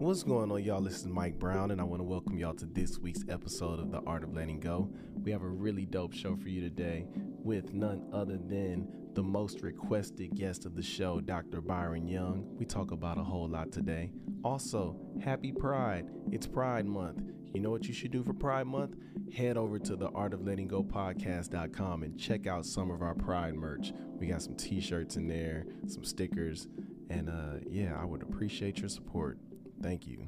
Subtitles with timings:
[0.00, 0.80] What's going on, y'all?
[0.80, 3.90] This is Mike Brown, and I want to welcome y'all to this week's episode of
[3.90, 4.88] The Art of Letting Go.
[5.24, 9.60] We have a really dope show for you today with none other than the most
[9.62, 11.60] requested guest of the show, Dr.
[11.60, 12.46] Byron Young.
[12.56, 14.12] We talk about a whole lot today.
[14.44, 16.08] Also, happy Pride.
[16.30, 17.20] It's Pride Month.
[17.52, 18.94] You know what you should do for Pride Month?
[19.34, 23.16] Head over to the Art of Letting Go podcast.com and check out some of our
[23.16, 23.92] Pride merch.
[24.12, 26.68] We got some t shirts in there, some stickers,
[27.10, 29.38] and uh, yeah, I would appreciate your support.
[29.82, 30.26] Thank you.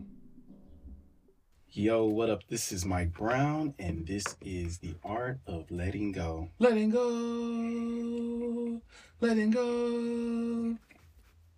[1.72, 2.41] Yo, what up?
[2.49, 6.49] This is Mike Brown, and this is the art of letting go.
[6.58, 8.81] Letting go,
[9.21, 10.77] letting go.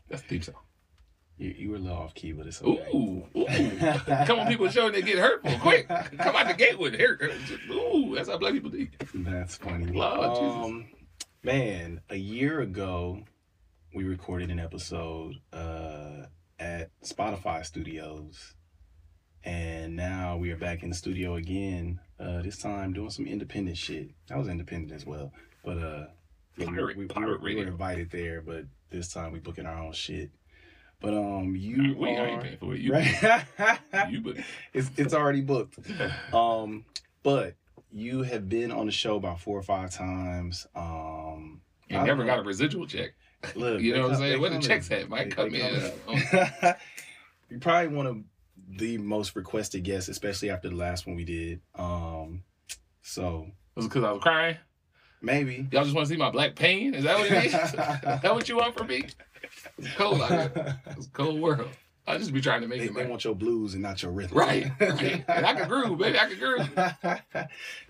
[0.09, 0.55] That's the theme song.
[1.39, 2.89] You, you were a little off key, but it's okay.
[2.95, 3.47] Ooh, ooh.
[4.27, 5.59] Come on, people showing they get hurtful.
[5.61, 5.89] Quick.
[5.89, 7.23] Come out the gate with hurt.
[7.71, 8.87] Ooh, that's how black people do.
[9.15, 9.87] That's funny.
[9.87, 10.65] Lord Jesus.
[10.65, 10.87] um,
[11.43, 13.23] man, a year ago,
[13.95, 16.12] we recorded an episode uh,
[16.63, 18.55] at Spotify Studios,
[19.45, 21.99] and now we are back in the studio again.
[22.21, 24.11] Uh, this time doing some independent shit.
[24.31, 25.33] I was independent as well,
[25.65, 26.05] but uh,
[26.57, 29.67] we- Pirate- we, we, pirate were, we were invited there, but this time we booking
[29.67, 30.31] our own shit.
[31.01, 32.81] But um, you we are ain't paying for it.
[32.81, 33.45] You, right.
[34.09, 34.37] you but
[34.73, 35.79] it's it's already booked.
[36.33, 36.85] Um,
[37.25, 37.55] but
[37.91, 40.67] you have been on the show about four or five times.
[40.77, 43.11] Um, you never got a residual check.
[43.55, 44.33] Look, You know what I'm saying?
[44.33, 44.69] they Where the coming.
[44.69, 45.09] checks at?
[45.09, 45.93] Might They- come they in.
[46.07, 46.49] coming.
[47.51, 48.19] You're probably one of
[48.79, 51.61] the most requested guests, especially after the last one we did.
[51.75, 52.45] Um,
[53.03, 54.57] so Was it because I was crying?
[55.21, 55.69] maybe.
[55.71, 56.95] Y'all just want to see my black pain?
[56.95, 57.55] Is that what it is?
[57.55, 59.05] is that what you want from me?
[59.79, 60.81] It's cold out here.
[60.97, 61.69] It's a cold world.
[62.07, 63.11] I just be trying to make They, it, they man.
[63.11, 64.37] want your blues and not your rhythm.
[64.37, 65.25] Right, right.
[65.29, 66.19] And I can groove, baby.
[66.19, 67.21] I can groove.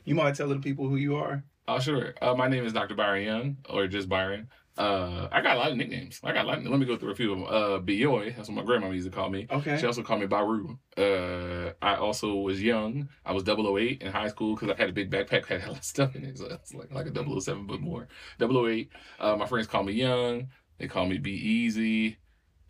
[0.04, 1.42] you might tell the people who you are.
[1.68, 2.14] Oh, sure.
[2.20, 2.94] Uh, my name is Dr.
[2.94, 4.48] Byron Young, or just Byron.
[4.78, 6.20] Uh, I got a lot of nicknames.
[6.24, 6.64] I got a lot.
[6.64, 7.46] Let me go through a few of them.
[7.46, 9.46] Uh, Bioy, that's what my grandma used to call me.
[9.50, 9.76] Okay.
[9.78, 10.78] She also called me Baru.
[10.96, 13.08] Uh, I also was young.
[13.26, 15.78] I was 008 in high school because I had a big backpack, had a lot
[15.78, 16.38] of stuff in it.
[16.38, 18.08] So it's like, like a 007, but more.
[18.40, 18.90] 008.
[19.20, 20.48] Uh, my friends call me Young.
[20.78, 22.16] They call me Be Easy.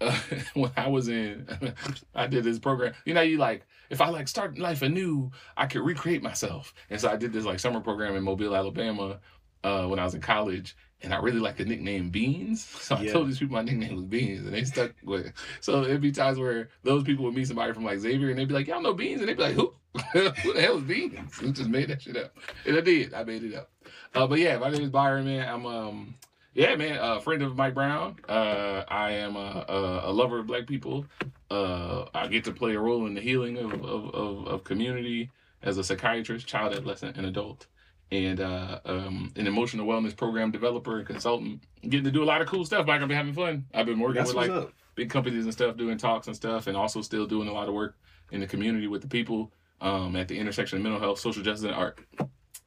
[0.00, 0.18] Uh,
[0.54, 1.46] when I was in,
[2.14, 2.94] I did this program.
[3.04, 6.74] You know, you like, if I like start life anew, I could recreate myself.
[6.90, 9.20] And so I did this like summer program in Mobile, Alabama,
[9.62, 10.74] uh, when I was in college.
[11.04, 12.64] And I really like the nickname Beans.
[12.82, 13.12] So I Yeah.
[13.12, 15.32] told these people my nickname was Beans and they stuck with it.
[15.60, 18.48] So it'd be times where those people would meet somebody from like Xavier and they'd
[18.48, 19.20] be like, Y'all know Beans?
[19.20, 19.74] And they'd be like, Who?
[20.12, 21.38] Who the hell is Beans?
[21.38, 22.36] Who just made that shit up?
[22.66, 23.14] And I did.
[23.14, 23.70] I made it up.
[24.14, 25.48] Uh, but yeah, my name is Byron, man.
[25.48, 26.14] I'm um
[26.54, 28.16] yeah, man, a friend of Mike Brown.
[28.28, 31.06] Uh, I am a, a, a lover of black people.
[31.50, 35.30] Uh, I get to play a role in the healing of, of, of, of community
[35.62, 37.68] as a psychiatrist, child, adolescent, and adult.
[38.12, 41.62] And uh, um, an emotional wellness program developer and consultant.
[41.82, 43.00] Getting to do a lot of cool stuff, Mike.
[43.00, 43.64] I've been having fun.
[43.72, 44.72] I've been working That's with like up.
[44.94, 47.74] big companies and stuff, doing talks and stuff, and also still doing a lot of
[47.74, 47.96] work
[48.30, 51.64] in the community with the people um, at the intersection of mental health, social justice,
[51.64, 52.00] and art.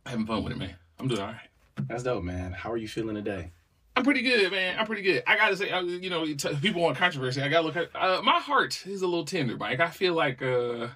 [0.08, 0.76] Having fun with it, man.
[1.00, 1.50] I'm doing all right.
[1.88, 2.52] That's dope, man.
[2.52, 3.52] How are you feeling today?
[3.96, 4.80] I'm pretty good, man.
[4.80, 5.22] I'm pretty good.
[5.28, 7.42] I gotta say, I- you know, t- people want controversy.
[7.44, 9.80] I gotta look at uh, my heart is a little tender, Mike.
[9.80, 10.88] I feel like, uh,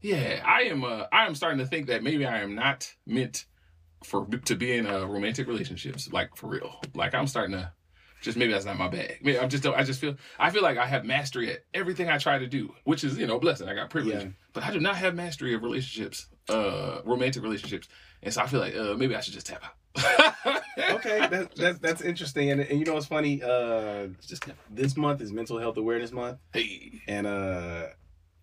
[0.00, 0.82] yeah, I am.
[0.82, 3.44] Uh, I am starting to think that maybe I am not meant
[4.06, 6.80] for to be in uh, romantic relationships, like for real.
[6.94, 7.72] Like I'm starting to
[8.22, 9.18] just maybe that's not my bag.
[9.22, 9.62] Maybe I'm just.
[9.62, 10.16] don't- I just feel.
[10.38, 13.26] I feel like I have mastery at everything I try to do, which is you
[13.26, 13.68] know a blessing.
[13.68, 14.30] I got privilege, Yeah.
[14.52, 17.88] but I do not have mastery of relationships, uh, romantic relationships,
[18.22, 19.74] and so I feel like uh, maybe I should just tap out.
[20.92, 23.42] okay, that, that's that's interesting, and, and you know what's funny?
[23.42, 27.00] Uh, just this month is Mental Health Awareness Month, Hey.
[27.06, 27.86] and uh,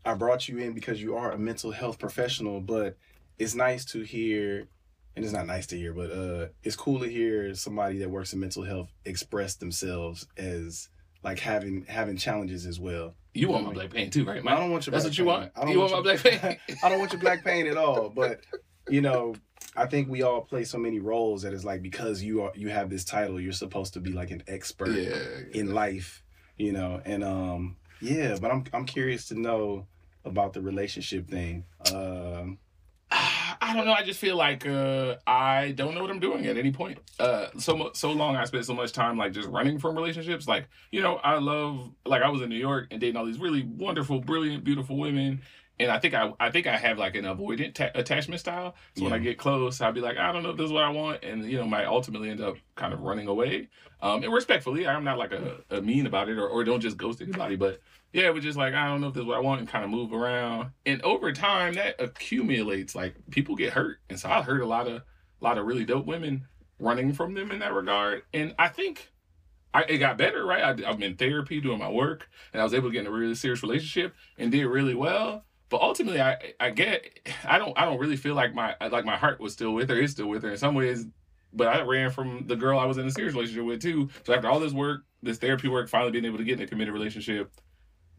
[0.06, 2.60] I brought you in because you are a mental health professional.
[2.62, 2.98] But
[3.40, 4.68] it's nice to hear,
[5.16, 8.34] and it's not nice to hear, but uh, it's cool to hear somebody that works
[8.34, 10.90] in mental health express themselves as
[11.24, 13.16] like having having challenges as well.
[13.34, 14.46] You want my black pain too, right?
[14.46, 15.34] I don't want your That's black what you pain.
[15.34, 15.52] want?
[15.56, 16.20] I don't You want my your- black
[16.68, 16.78] pain?
[16.84, 18.10] I don't want your black pain at all.
[18.10, 18.42] But
[18.90, 19.36] you know,
[19.76, 22.70] I think we all play so many roles that it's like because you are you
[22.70, 25.16] have this title, you're supposed to be like an expert yeah.
[25.52, 26.24] in life,
[26.58, 27.02] you know.
[27.06, 29.88] And um, yeah, but I'm I'm curious to know
[30.26, 31.66] about the relationship thing.
[31.94, 32.58] Um,
[33.64, 33.94] I don't know.
[33.94, 37.00] I just feel like uh, I don't know what I'm doing at any point.
[37.18, 40.48] Uh, so so long I spent so much time like just running from relationships.
[40.48, 43.40] Like you know, I love like I was in New York and dating all these
[43.40, 45.42] really wonderful, brilliant, beautiful women.
[45.80, 48.76] And I think I I think I have like an avoidant ta- attachment style.
[48.98, 50.84] So when I get close, I'll be like, I don't know if this is what
[50.84, 53.70] I want, and you know, might ultimately end up kind of running away.
[54.02, 56.98] Um, and respectfully, I'm not like a, a mean about it or, or don't just
[56.98, 57.80] ghost anybody, but
[58.14, 59.68] yeah, it was just like I don't know if this is what I want and
[59.68, 60.70] kind of move around.
[60.86, 62.94] And over time, that accumulates.
[62.94, 65.04] Like people get hurt, and so I hurt a lot of a
[65.44, 66.46] lot of really dope women
[66.80, 68.22] running from them in that regard.
[68.34, 69.12] And I think
[69.74, 70.64] I, it got better, right?
[70.64, 73.12] I, I'm in therapy doing my work, and I was able to get in a
[73.12, 75.46] really serious relationship and did really well.
[75.70, 79.18] But ultimately, I I get I don't I don't really feel like my like my
[79.18, 81.08] heart was still with her, is still with her in some ways.
[81.52, 84.10] But I ran from the girl I was in a serious relationship with too.
[84.24, 86.68] So after all this work, this therapy work, finally being able to get in a
[86.68, 87.52] committed relationship,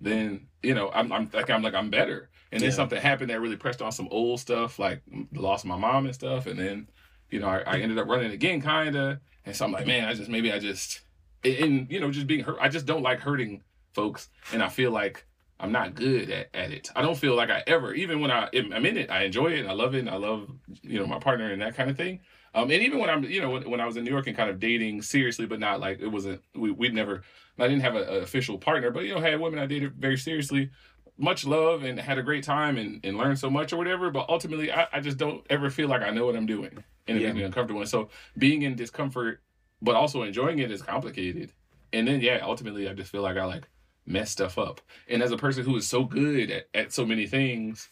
[0.05, 2.31] then you know I'm I'm like I'm like I'm better.
[2.53, 2.77] And then Yeah.
[2.77, 5.77] something happened that really pressed on some old stuff, like mm, the loss of my
[5.77, 6.47] mom and stuff.
[6.47, 6.89] And then
[7.31, 9.21] you know I, I ended up running again, kinda.
[9.45, 11.03] And so I'm like, man, I just maybe I just
[11.45, 12.59] and, you know just being hurt.
[12.61, 13.63] I just don't like hurting
[13.93, 15.27] folks, and I feel like
[15.61, 16.91] I'm not good at, at it.
[16.97, 19.61] I don't feel like I ever, even when I I'm in it, I enjoy it
[19.61, 20.51] and I love it and I love
[20.83, 22.21] you know my partner and that kind of thing.
[22.55, 24.37] Um, and even when I'm you know when, when I was in New York and
[24.37, 27.23] kind of dating seriously, but not like it wasn't we we'd never
[27.59, 30.71] I didn't have an official partner, but you know had women I dated very seriously.
[31.17, 34.29] Much love and had a great time and, and learned so much or whatever, but
[34.29, 37.21] ultimately I, I just don't ever feel like I know what I'm doing and it
[37.21, 37.29] Yeah.
[37.29, 37.81] makes me uncomfortable.
[37.83, 39.41] And so being in discomfort
[39.81, 41.53] but also enjoying it is complicated.
[41.93, 43.69] And then yeah, ultimately I just feel like I like
[44.07, 44.81] mess stuff up.
[45.09, 47.89] And as a person who is so good at, at so many things,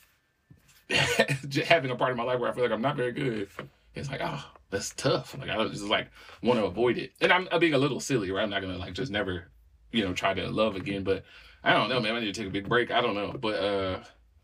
[1.66, 3.48] having a part of my life where I feel like I'm not very good,
[3.94, 5.36] it's like, oh, that's tough.
[5.38, 6.08] Like I just like
[6.42, 7.12] want to avoid it.
[7.20, 8.42] And I'm, I'm being a little silly, right?
[8.42, 9.50] I'm not gonna like just never,
[9.90, 11.04] you know, try to love again.
[11.04, 11.24] But
[11.62, 12.14] I don't know, man.
[12.14, 12.90] I need to take a big break.
[12.90, 13.36] I don't know.
[13.38, 14.00] But uh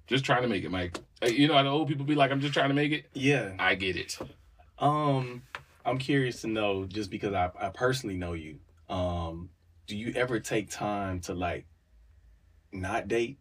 [0.08, 0.98] just trying to make it, Mike.
[1.22, 3.06] You know how the old people be like, I'm just trying to make it?
[3.12, 3.52] Yeah.
[3.58, 4.18] I get it.
[4.78, 5.42] Um,
[5.84, 8.58] I'm curious to know, just because I, I personally know you,
[8.88, 9.50] um,
[9.86, 11.66] do you ever take time to like
[12.72, 13.38] not date?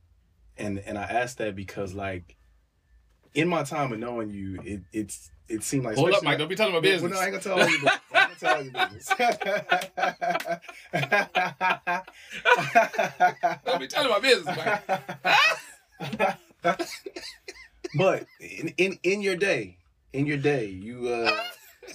[0.58, 2.36] And and I ask that because like
[3.34, 6.38] in my time of knowing you, it it's it seemed like Hold up, especially- Mike.
[6.40, 7.12] Don't be telling my Well, business.
[7.12, 7.64] no, I ain't gonna tell you.
[7.64, 8.02] your business.
[8.12, 8.64] I ain't gonna tell all
[13.44, 16.38] your Don't be telling my business, Mike.
[17.98, 19.78] but in, in in your day,
[20.14, 21.32] in your day, you uh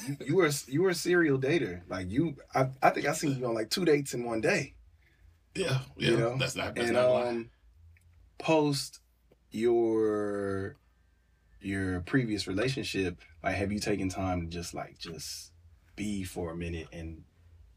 [0.08, 1.82] you, you were you were a serial dater.
[1.88, 4.74] Like you, I, I think I seen you on like two dates in one day.
[5.54, 6.10] Yeah, yeah.
[6.10, 6.36] You know?
[6.38, 7.28] That's not that's and not a lie.
[7.28, 7.50] um,
[8.38, 9.00] post
[9.50, 10.76] your
[11.64, 15.52] your previous relationship, like have you taken time to just like just
[15.96, 17.22] be for a minute and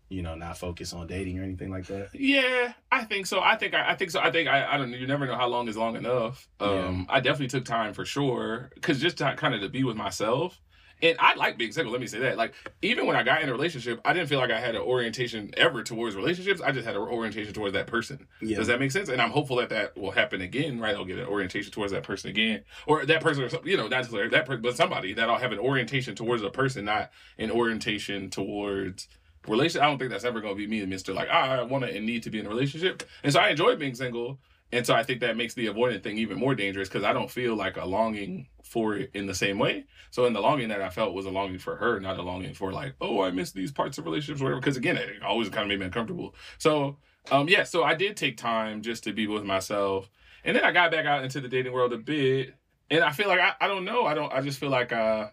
[0.08, 2.10] you know not focus on dating or anything like that?
[2.14, 3.42] Yeah, I think so.
[3.42, 4.20] I think I, I think so.
[4.20, 4.98] I think I, I don't know.
[4.98, 6.48] You never know how long is long enough.
[6.60, 9.98] Um, I definitely took time for sure, because just to kind of to be with
[9.98, 10.62] myself.
[11.02, 11.92] And I like being single.
[11.92, 12.38] Let me say that.
[12.38, 14.82] Like even when I got in a relationship, I didn't feel like I had an
[14.82, 16.62] orientation ever towards relationships.
[16.62, 18.28] I just had an orientation towards that person.
[18.42, 19.10] Yeah, Does that make sense?
[19.10, 20.80] And I'm hopeful that that will happen again.
[20.80, 20.96] Right?
[20.96, 23.98] I'll get an orientation towards that person again, or that person, or you know, not
[23.98, 27.52] necessarily that person, but somebody that I'll have an orientation towards a person, not an
[27.52, 29.08] orientation towards
[29.48, 29.84] relationship.
[29.84, 31.14] I don't think that's ever going to be me, Mister.
[31.14, 33.76] Like I want to and need to be in a relationship, and so I enjoy
[33.76, 34.40] being single.
[34.72, 37.30] And so I think that makes the avoidant thing even more dangerous because I don't
[37.32, 39.86] feel like a longing for it in the same way.
[40.12, 42.54] So in the longing that I felt was a longing for her, not a longing
[42.54, 44.60] for like, oh, I miss these parts of relationships, or whatever.
[44.60, 46.36] Because again, it always kind of made me uncomfortable.
[46.58, 46.98] So
[47.32, 50.10] um, yeah, so I did take time just to be with myself,
[50.44, 52.54] and then I got back out into the dating world a bit,
[52.92, 55.28] and I feel like I, I don't know, I don't, I just feel like uh,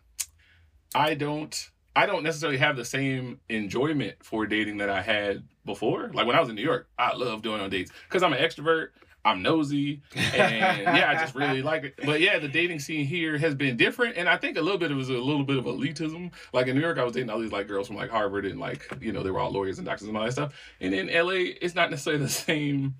[0.95, 1.71] I don't.
[1.95, 6.11] I don't necessarily have the same enjoyment for dating that I had before.
[6.15, 8.39] Like when I was in New York, I loved doing on dates because I'm an
[8.39, 8.89] extrovert.
[9.25, 11.95] I'm nosy, and yeah, I just really like it.
[12.05, 14.91] But yeah, the dating scene here has been different, and I think a little bit
[14.91, 16.33] of it was a little bit of elitism.
[16.53, 18.59] Like in New York, I was dating all these like girls from like Harvard, and
[18.59, 20.55] like you know they were all lawyers and doctors and all that stuff.
[20.81, 22.97] And in LA, it's not necessarily the same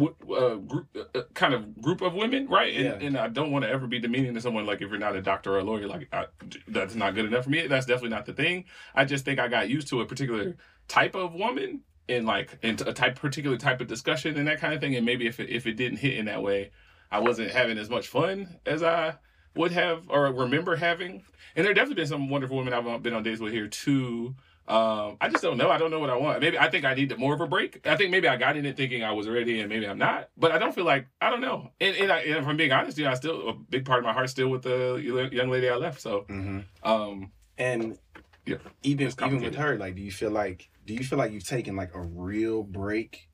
[0.00, 2.74] uh, group, uh, uh, kind of group of women, right?
[2.74, 3.06] And, Yeah.
[3.06, 5.22] and I don't want to ever be demeaning to someone like if you're not a
[5.22, 6.26] doctor or a lawyer, like I,
[6.68, 7.66] that's not good enough for me.
[7.66, 8.64] That's definitely not the thing.
[8.94, 10.56] I just think I got used to a particular
[10.88, 14.74] type of woman and like in a type particular type of discussion and that kind
[14.74, 14.96] of thing.
[14.96, 16.70] And maybe if it, if it didn't hit in that way,
[17.10, 19.14] I wasn't having as much fun as I
[19.54, 21.24] would have or remember having.
[21.56, 24.36] And there definitely been some wonderful women I've been on dates with here too.
[24.68, 25.70] Um, I just don't know.
[25.70, 26.40] I don't know what I want.
[26.42, 27.86] Maybe I think I need more of a break.
[27.86, 30.28] I think maybe I got in it thinking I was ready, and maybe I'm not.
[30.36, 31.70] But I don't feel like I don't know.
[31.80, 34.00] And, and, I, and if I'm being honest, you know, I still a big part
[34.00, 34.96] of my heart still with the
[35.32, 36.02] young lady I left.
[36.02, 37.98] So, hmm um, And
[38.44, 38.56] Yeah.
[38.82, 41.76] even even with her, like, do you feel like do you feel like you've taken
[41.76, 43.28] like a real break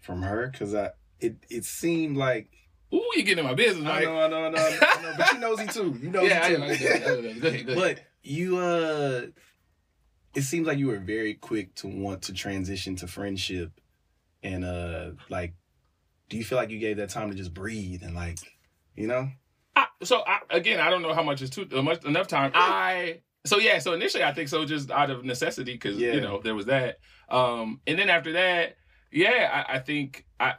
[0.00, 0.48] from her?
[0.48, 0.90] Because I
[1.20, 2.50] it it seemed like
[2.92, 5.02] ooh, you getting in my business, I know, I know, I know, I know, I
[5.02, 5.96] know, but you nosy too.
[6.02, 6.58] You nosy yeah, too.
[6.58, 7.40] know, I know, I know, I know.
[7.40, 7.76] Go ahead, go ahead.
[7.76, 9.26] but you uh
[10.34, 13.80] it seems like you were very quick to want to transition to friendship
[14.42, 15.54] and uh like
[16.28, 18.38] do you feel like you gave that time to just breathe and like
[18.96, 19.28] you know
[19.76, 22.50] I, so I, again, I don't know how much is too uh, much enough time.
[22.52, 23.78] I so yeah.
[23.78, 26.12] So initially, I think so, just out of necessity, because Yeah.
[26.12, 26.98] you know there was that.
[27.28, 28.76] Um, and then after that,
[29.10, 30.54] yeah, I, I think I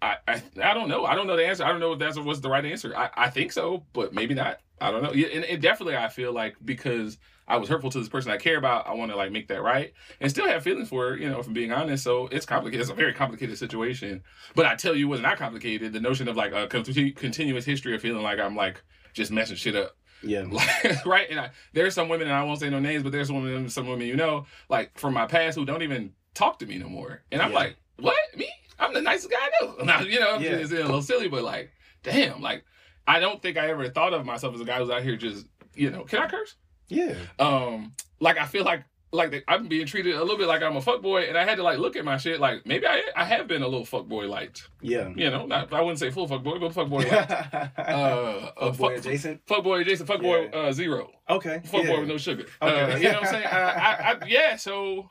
[0.00, 1.04] I, I I don't know.
[1.04, 1.64] I don't know the answer.
[1.64, 2.96] I don't know if that's what's the right answer.
[2.96, 4.58] I, I think so, but maybe not.
[4.80, 5.12] I don't know.
[5.12, 8.36] Yeah, and, and definitely I feel like because I was hurtful to this person I
[8.36, 11.16] care about, I want to like make that right and still have feelings for her,
[11.16, 12.02] you know, if I'm being honest.
[12.02, 12.80] So it's complicated.
[12.80, 14.22] It's a very complicated situation.
[14.56, 17.94] But I tell you what's not complicated, the notion of like a continu- continuous history
[17.94, 19.96] of feeling like I'm like just messing shit up.
[20.22, 20.44] Yeah.
[20.50, 21.28] Like, right?
[21.30, 23.68] And I, there's some women, and I won't say no names, but there's some women,
[23.68, 26.88] some women you know, like from my past who don't even talk to me no
[26.88, 27.22] more.
[27.32, 27.58] And I'm Yeah.
[27.58, 28.16] like, what?
[28.36, 28.48] Me?
[28.78, 29.76] I'm the nicest guy I know.
[29.84, 30.58] Now, you know, I'm Yeah.
[30.58, 31.70] just a little silly, but like,
[32.02, 32.64] damn, like,
[33.06, 35.46] I don't think I ever thought of myself as a guy who's out here just,
[35.74, 36.54] you know, can I curse?
[36.88, 37.14] Yeah.
[37.38, 40.76] Um, like I feel like like the, I'm being treated a little bit like I'm
[40.76, 42.40] a fuckboy, and I had to like look at my shit.
[42.40, 44.62] Like maybe I I have been a little fuckboy light.
[44.80, 45.12] Yeah.
[45.14, 47.70] You know, not I wouldn't say full fuckboy, but fuckboy light.
[47.78, 49.44] Uh, uh, boy fuck, adjacent.
[49.46, 50.58] fuckboy Jason, fuckboy Yeah.
[50.58, 51.10] uh, zero.
[51.28, 51.60] Okay.
[51.64, 51.90] Fuck yeah.
[51.90, 52.44] boy with no sugar.
[52.60, 52.92] Okay.
[52.92, 53.46] Uh, you know what I'm saying?
[53.46, 55.10] I, I, I, yeah, so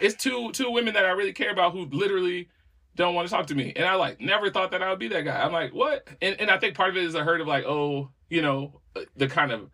[0.00, 2.48] it's two two women that I really care about who literally
[2.96, 3.72] don't want to talk to me.
[3.76, 5.42] And I like never thought that I would be that guy.
[5.42, 6.06] I'm like, what?
[6.20, 8.80] And and I think part of it is a hurt of like, oh, you know,
[9.16, 9.70] the kind of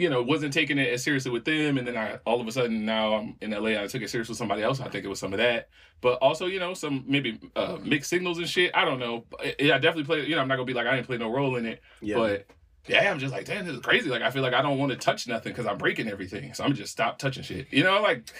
[0.00, 2.52] you know, wasn't taking it as seriously with them, and then I all of a
[2.52, 3.80] sudden now I'm in LA.
[3.82, 4.80] I took it serious with somebody else.
[4.80, 5.68] I think it was some of that,
[6.00, 8.70] but also you know some maybe uh, mixed signals and shit.
[8.74, 9.24] I don't know.
[9.38, 10.26] I, I definitely played.
[10.28, 11.80] You know, I'm not gonna be like I didn't play no role in it.
[12.00, 12.16] Yeah.
[12.16, 12.46] But
[12.88, 14.08] yeah, I'm just like, damn, this is crazy.
[14.08, 16.54] Like, I feel like I don't want to touch nothing because I'm breaking everything.
[16.54, 17.66] So I'm just stop touching shit.
[17.70, 18.30] You know, like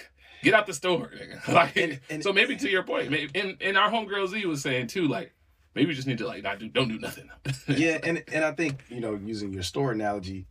[0.43, 1.11] get out the store.
[1.15, 1.47] Nigga.
[1.53, 4.61] Like, And- and- so maybe to your point, maybe, and and our homegirl Z was
[4.63, 5.31] saying too, like
[5.75, 7.29] maybe we just need to like not do, don't do nothing.
[7.67, 10.47] yeah, and and I think you know, using your store analogy,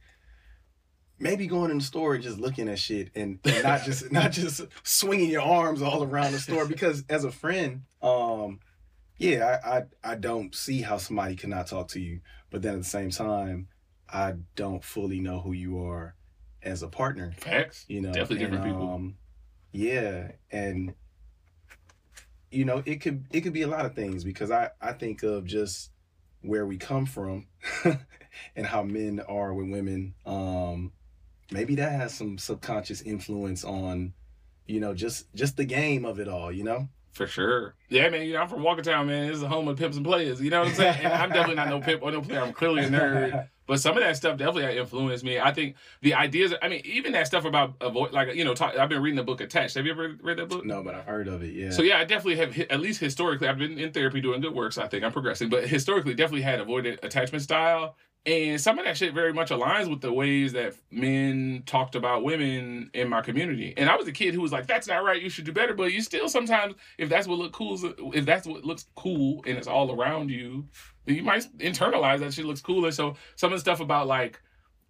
[1.20, 4.32] maybe going in the store and just looking at shit and, and not just not
[4.32, 8.58] just swinging your arms all around the store because as a friend, um,
[9.18, 12.80] yeah, I, I I don't see how somebody cannot talk to you, but then at
[12.80, 13.68] the same time,
[14.08, 16.16] I don't fully know who you are
[16.62, 17.32] as a partner.
[17.38, 17.84] Facts.
[17.88, 18.94] You know, Definitely different and, people.
[18.94, 19.16] Um,
[19.72, 20.94] yeah, and
[22.50, 25.22] you know, it could it could be a lot of things because I I think
[25.22, 25.90] of just
[26.42, 27.46] where we come from
[28.56, 30.14] and how men are with women.
[30.24, 30.92] Um,
[31.50, 34.12] maybe that has some subconscious influence on,
[34.66, 36.52] you know, just just the game of it all.
[36.52, 36.88] You know.
[37.12, 37.75] For sure.
[37.88, 39.26] Yeah, man, you know, I'm from Walkertown, man.
[39.26, 40.40] This is the home of pimps and players.
[40.40, 41.04] You know what I'm saying?
[41.04, 42.40] And I'm definitely not no pimp or no player.
[42.40, 43.49] I'm clearly a nerd.
[43.71, 45.38] But some of that stuff definitely influenced me.
[45.38, 48.76] I think the ideas, I mean, even that stuff about avoid, like, you know, talk,
[48.76, 49.76] I've been reading the book Attached.
[49.76, 50.66] Have you ever read that book?
[50.66, 51.54] No, but I've heard of it.
[51.54, 51.71] Yeah.
[51.71, 53.47] So yeah, I definitely have at least historically.
[53.47, 54.75] I've been in therapy doing good works.
[54.75, 55.50] so I think I'm progressing.
[55.50, 57.95] But historically, definitely had avoided attachment style,
[58.26, 62.22] and some of that shit very much aligns with the ways that men talked about
[62.22, 63.72] women in my community.
[63.76, 65.20] And I was a kid who was like, "That's not right.
[65.20, 67.78] You should do better." But you still sometimes, if that's what look cool,
[68.14, 70.68] if that's what looks cool, and it's all around you,
[71.06, 72.84] you might internalize that shit looks cool.
[72.84, 74.40] And so some of the stuff about like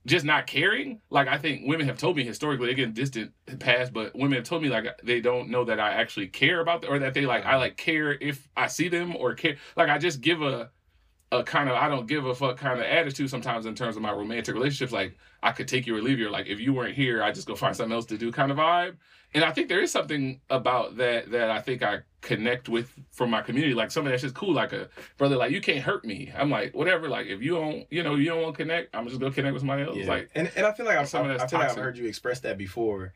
[0.06, 1.00] just not caring.
[1.10, 4.62] Like I think women have told me historically, again, distant past, but women have told
[4.62, 7.44] me like they don't know that I actually care about them, or that they like
[7.44, 9.56] I like care if I see them or care.
[9.76, 10.70] Like I just give a
[11.32, 14.02] a kind of I don't give a fuck kind of attitude sometimes in terms of
[14.02, 14.92] my romantic relationships.
[14.92, 16.26] Like I could take you or leave you.
[16.28, 18.50] Or like if you weren't here, I just go find something else to do kind
[18.50, 18.96] of vibe.
[19.32, 23.30] And I think there is something about that that I think I connect with from
[23.30, 23.74] my community.
[23.74, 24.52] Like some of that's just cool.
[24.52, 26.32] Like a brother, like you can't hurt me.
[26.36, 27.08] I'm like whatever.
[27.08, 29.52] Like if you don't, you know, you don't want to connect, I'm just gonna connect
[29.54, 29.98] with somebody else.
[29.98, 30.08] Yeah.
[30.08, 31.96] Like and and I feel like I've, some of I, that's feel like I've heard
[31.96, 33.12] you express that before,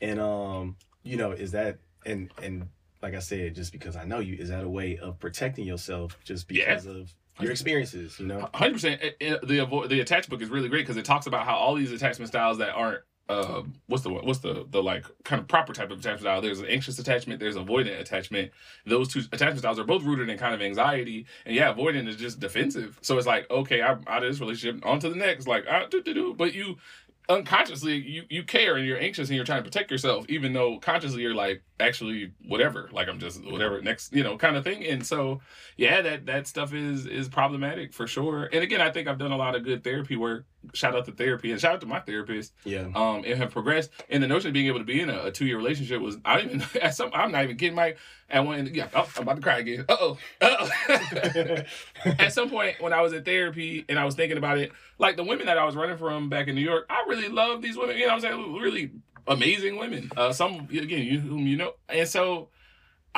[0.00, 2.68] and um, you know, is that and and
[3.02, 6.16] like I said, just because I know you, is that a way of protecting yourself
[6.24, 6.66] just Yeah.
[6.76, 8.18] because of your experiences?
[8.18, 9.00] You know, hundred percent.
[9.20, 12.28] The the attached book is really great because it talks about how all these attachment
[12.28, 15.98] styles that aren't uh, what's the what's the the like kind of proper type of
[15.98, 16.40] attachment style.
[16.40, 17.40] There's an anxious attachment.
[17.40, 18.52] There's avoidant attachment.
[18.84, 21.26] Those two attachment styles are both rooted in kind of anxiety.
[21.44, 22.98] And yeah, avoidant is just defensive.
[23.02, 25.48] So it's like okay, I'm out of this relationship, on to the next.
[25.48, 26.34] Like ah, do do do.
[26.34, 26.76] But you
[27.28, 30.78] unconsciously you you care and you're anxious and you're trying to protect yourself even though
[30.78, 34.84] consciously you're like actually whatever like i'm just whatever next you know kind of thing.
[34.84, 35.40] And so
[35.76, 38.48] yeah that that stuff is is problematic for sure.
[38.52, 41.12] And again i think i've done a lot of good therapy work shout out to
[41.12, 43.90] therapy and shout out to my therapist yeah, um and have progressed.
[44.08, 46.40] And the notion of being able to be in a, a two-year relationship was i
[46.40, 47.98] even at some i'm not even kidding mike.
[48.28, 49.84] At one yeah oh, i'm about to cry again.
[49.88, 50.18] Uh-oh.
[50.40, 50.68] Uh-oh.
[52.18, 55.16] At some point when I was in therapy and I was thinking about it, like
[55.16, 57.76] the women that I was running from back in New York, I really love these
[57.76, 57.96] women.
[57.96, 58.54] You know I'm saying?
[58.54, 58.90] Really
[59.26, 60.10] amazing women.
[60.16, 62.48] Uh, some again, you whom you know, and so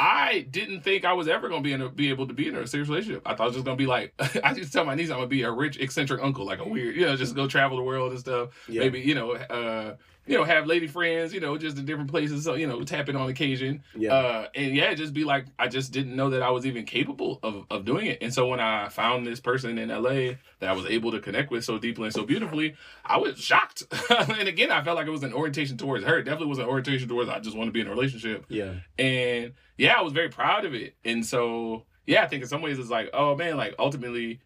[0.01, 2.55] I didn't think I was ever gonna be in a, be able to be in
[2.55, 3.23] a serious relationship.
[3.27, 4.15] I thought I was just gonna be like
[4.45, 6.95] I just tell my niece I'm gonna be a rich eccentric uncle, like a weird,
[6.95, 8.51] you know, just go travel the world and stuff.
[8.69, 12.11] yeah, Maybe you know, uh, you know, have lady friends, you know, just in different
[12.11, 12.45] places.
[12.45, 13.83] So you know, tap in on occasion.
[13.97, 16.85] yeah, Uh, and yeah, just be like, I just didn't know that I was even
[16.85, 18.19] capable of, of doing it.
[18.21, 21.51] And so when I found this person in LA that I was able to connect
[21.51, 22.75] with so deeply and so beautifully,
[23.07, 23.85] I was shocked.
[24.11, 26.19] and again, I felt like it was an orientation towards her.
[26.19, 28.45] It definitely was an orientation towards I just want to be in a relationship.
[28.51, 30.95] yeah, And yeah, I was very proud of it.
[31.05, 34.41] And so yeah, I think in some ways it's like, oh man, like ultimately,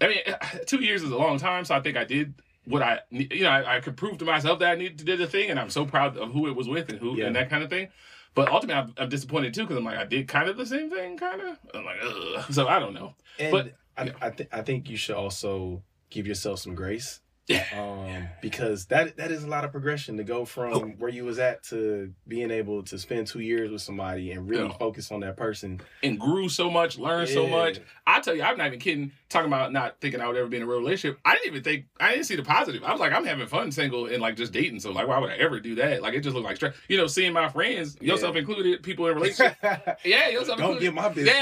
[0.00, 0.18] I mean,
[0.66, 2.34] two years is a long time, so I think I did
[2.66, 5.16] what I, you know, I, I could prove to myself that I needed to do
[5.16, 7.26] the thing, and I'm so proud of who it was with and who Yeah.
[7.26, 7.88] and that kind of thing.
[8.34, 10.90] But ultimately, I'm, I'm disappointed too because I'm like, I did kind of the same
[10.90, 11.58] thing, kind of.
[11.74, 12.44] I'm like, ugh.
[12.52, 13.14] So I don't know.
[13.38, 14.12] And But- I, yeah.
[14.20, 17.20] I, th- I think you should also give yourself some grace.
[17.48, 17.64] Yeah.
[17.74, 20.80] Um, because that that is a lot of progression to go from Oh.
[20.98, 24.64] where you was at to being able to spend two years with somebody and really
[24.66, 24.76] Yeah.
[24.76, 25.80] focus on that person.
[26.02, 27.80] And grew so much, learned so much.
[28.06, 29.12] I tell you, I'm not even kidding.
[29.30, 31.20] Talking about not thinking I would ever be in a real relationship.
[31.22, 32.82] I didn't even think I didn't see the positive.
[32.82, 34.80] I was like, I'm having fun single and like just dating.
[34.80, 36.00] So like, why would I ever do that?
[36.00, 36.74] Like, it just looked like stress.
[36.88, 39.56] You know, seeing my friends, yourself included, people in relationships.
[40.04, 40.80] Yeah, yourself Don't included.
[40.80, 41.34] get my business.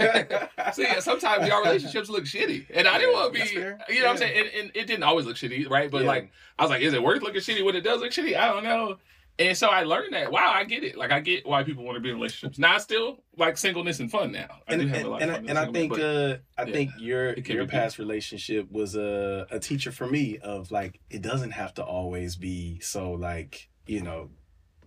[0.00, 0.48] Yeah.
[0.72, 3.50] See, sometimes your relationships look shitty, and I didn't want to be.
[3.52, 4.38] You know what I'm saying?
[4.38, 5.90] And, and it didn't always look shitty, right?
[5.90, 6.08] But Yeah.
[6.08, 8.36] like, I was like, is it worth looking shitty when it does look shitty?
[8.38, 8.96] I don't know.
[9.38, 10.30] And so I learned that.
[10.30, 10.96] Wow, I get it.
[10.96, 12.58] Like I get why people want to be in relationships.
[12.58, 14.46] Now I still like singleness and fun now.
[14.68, 15.48] I and, do have and, a lot and, of I- fun.
[15.50, 19.58] and I think but- uh, I yeah, think your your past relationship was a a
[19.58, 24.30] teacher for me of like it doesn't have to always be so like you know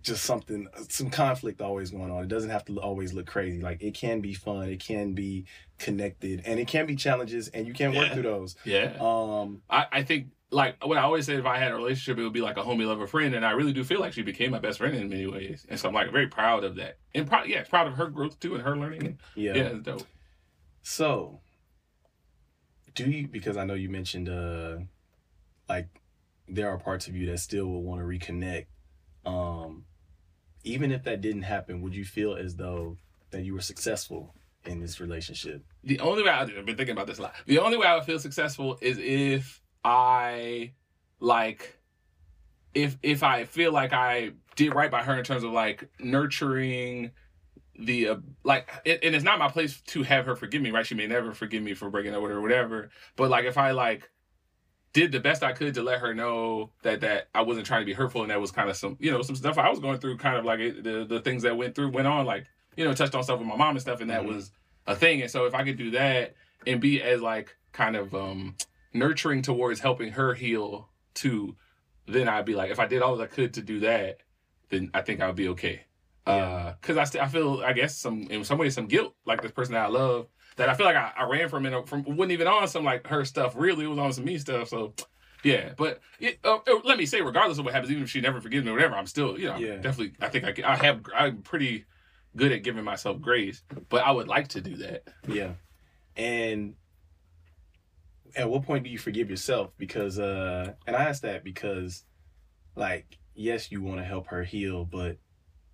[0.00, 2.22] just something some conflict always going on.
[2.22, 3.60] It doesn't have to always look crazy.
[3.60, 4.70] Like it can be fun.
[4.70, 5.44] It can be
[5.78, 8.56] connected, and it can be challenges, and you can work through those.
[8.64, 8.96] yeah.
[9.00, 12.22] Um, I, I think like what I always said, if I had a relationship, it
[12.22, 14.50] would be like a homie lover friend, and I really do feel like she became
[14.50, 17.26] my best friend in many ways, and so I'm like very proud of that, and
[17.26, 19.06] proud, yeah, proud of her growth too and her learning.
[19.06, 19.54] And, yeah.
[19.54, 20.06] yeah, it's dope.
[20.82, 21.40] So,
[22.94, 23.28] do you?
[23.28, 24.78] Because I know you mentioned, uh,
[25.68, 25.88] like,
[26.48, 28.66] there are parts of you that still will want to reconnect.
[29.26, 29.84] Um,
[30.64, 32.96] even if that didn't happen, would you feel as though
[33.30, 35.62] that you were successful in this relationship?
[35.84, 37.34] The only way I, I've been thinking about this a lot.
[37.46, 40.72] The only way I would feel successful is if I
[41.20, 41.78] like
[42.74, 47.10] if if I feel like I did right by her in terms of like nurturing
[47.78, 50.86] the uh, like it, and it's not my place to have her forgive me right?
[50.86, 52.90] She may never forgive me for breaking up with her or whatever.
[53.16, 54.10] But like if i like
[54.94, 57.86] did the best i could to let her know that that i wasn't trying to
[57.86, 59.98] be hurtful and that was kind of some you know some stuff i was going
[59.98, 62.84] through kind of like it, the the things that went through went on like you
[62.84, 64.28] know touched on stuff with my mom and stuff and that Mhm.
[64.28, 64.50] was
[64.86, 65.20] a thing.
[65.20, 66.34] And so if i could do that
[66.66, 68.56] and be as like kind of um
[68.98, 71.56] nurturing towards helping her heal too
[72.06, 74.18] then i'd be like if i did all i could to do that
[74.70, 75.82] then i think i would be okay
[76.26, 76.74] Yeah.
[76.80, 79.52] because I, st- I feel I guess some in some ways some guilt like this
[79.52, 82.32] person that I love that I feel like I, I ran from it from wasn't
[82.32, 84.92] even on some like her stuff really it was on some me stuff so
[85.42, 88.20] yeah but it, uh, uh, let me say regardless of what happens even if she
[88.20, 89.76] never forgives me or whatever I'm still you know Yeah.
[89.76, 91.86] definitely I think I can, I have I'm pretty
[92.36, 95.52] good at giving myself grace but I would like to do that Yeah.
[96.16, 96.74] And
[98.36, 99.70] at what point do you forgive yourself?
[99.78, 102.04] Because uh and I ask that because
[102.76, 105.16] like yes, you want to help her heal, but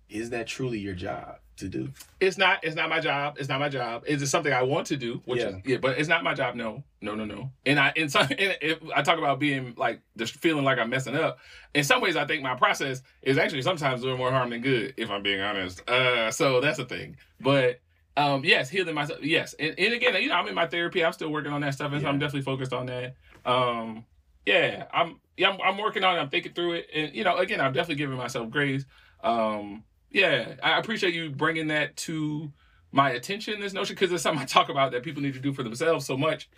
[0.09, 1.89] is that truly your job to do?
[2.19, 4.87] it's not it's not my job it's not my job it's just something I want
[4.87, 5.47] to do which Yeah.
[5.49, 8.23] is yeah but it's not my job no no no no and I in some
[8.29, 11.39] and if I talk about being like just feeling like I'm messing up
[11.73, 14.95] in some ways I think my process is actually sometimes doing more harm than good
[14.97, 17.79] if I'm being honest uh so that's the thing but
[18.17, 19.53] um yes healing myself yes.
[19.59, 21.03] And, and again you know I'm in my therapy.
[21.03, 23.15] I'm still working on that stuff and so I'm definitely focused on that.
[23.45, 24.05] Um
[24.45, 26.19] yeah I'm yeah I'm, I'm working on it.
[26.19, 26.87] I'm thinking through it.
[26.93, 28.85] And you know again I'm definitely giving myself grace.
[29.23, 32.51] Um yeah I appreciate you bringing that to
[32.91, 35.53] my attention this notion because it's something I talk about that people need to do
[35.53, 36.49] for themselves so much.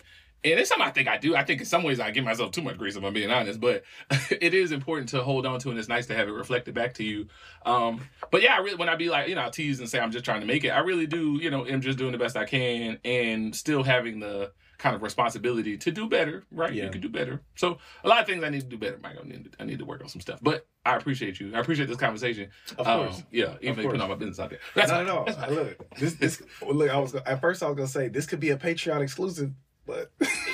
[0.44, 1.34] And it's something I think I do.
[1.34, 3.60] I think in some ways I give myself too much grace if I'm being honest,
[3.60, 3.82] but
[4.30, 6.94] it is important to hold on to and it's nice to have it reflected back
[6.94, 7.26] to you.
[7.66, 9.98] Um, but yeah, I really when I be like, you know, I tease and say
[9.98, 12.18] I'm just trying to make it, I really do, you know, am just doing the
[12.18, 16.72] best I can and still having the kind of responsibility to do better, right?
[16.72, 16.84] Yeah.
[16.84, 17.42] You can do better.
[17.56, 19.16] So a lot of things I need to do better, Mike.
[19.20, 20.38] I need to, I need to work on some stuff.
[20.40, 21.52] But I appreciate you.
[21.52, 22.50] I appreciate this conversation.
[22.78, 23.24] Of Um, course.
[23.32, 24.60] yeah, even though you put all my business out there.
[24.76, 25.48] That's no, no, no.
[25.50, 26.42] Look, this, this.
[26.64, 29.50] Look, I was at first I was gonna say this could be a Patreon exclusive,
[29.88, 30.12] but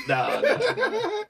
[0.09, 0.59] Nah, nah.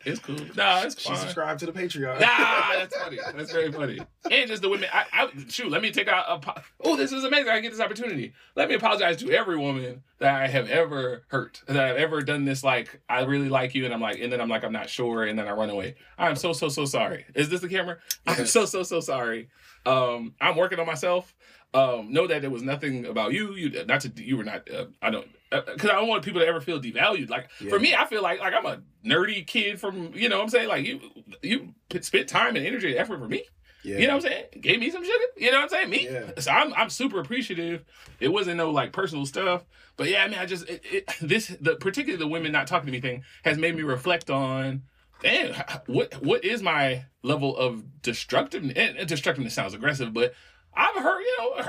[0.04, 0.36] It's cool.
[0.56, 1.18] Nah, it's she fine.
[1.18, 2.20] subscribed to the Patreon.
[2.20, 3.18] Nah, that's funny.
[3.34, 4.00] That's very funny.
[4.30, 4.88] And just the women.
[4.92, 5.70] I, I shoot.
[5.70, 6.24] Let me take out.
[6.28, 7.48] A, po- oh, this is amazing.
[7.50, 8.32] I get this opportunity.
[8.56, 11.62] Let me apologize to every woman that I have ever hurt.
[11.66, 12.62] That I've ever done this.
[12.62, 15.24] Like I really like you, and I'm like, and then I'm like, I'm not sure,
[15.24, 15.94] and then I run away.
[16.18, 17.24] I'm so so so sorry.
[17.34, 17.98] Is this the camera?
[18.26, 19.48] I'm so so so sorry.
[19.86, 21.34] Um, I'm working on myself.
[21.72, 23.54] Um, know that there was nothing about you.
[23.54, 24.70] You not to you were not.
[24.70, 27.30] Uh, I don't Uh, because I don't want people to ever feel devalued.
[27.30, 27.70] Like Yeah.
[27.70, 30.48] for me, I feel like like I'm a nerdy kid from you know what I'm
[30.50, 31.00] saying like you
[31.42, 33.44] you spent time and energy and effort for me.
[33.82, 33.98] Yeah.
[33.98, 34.44] You know what I'm saying?
[34.62, 35.24] Gave me some sugar.
[35.36, 35.90] You know what I'm saying?
[35.90, 36.08] Me.
[36.10, 36.30] Yeah.
[36.38, 37.84] So I'm I'm super appreciative.
[38.18, 39.64] It wasn't no like personal stuff,
[39.96, 42.86] but yeah, I mean, I just it, it, this the particularly the women not talking
[42.86, 44.82] to me thing has made me reflect on.
[45.22, 45.54] Damn,
[45.86, 48.74] what what is my level of destructiveness?
[48.76, 50.34] And destructiveness sounds aggressive, but
[50.76, 51.68] I've heard, you know,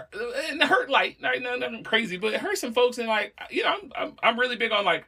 [0.50, 3.70] and hurt light, not nothing crazy, but it hurt some folks, and like, you know,
[3.70, 5.06] I'm I'm, I'm really big on like,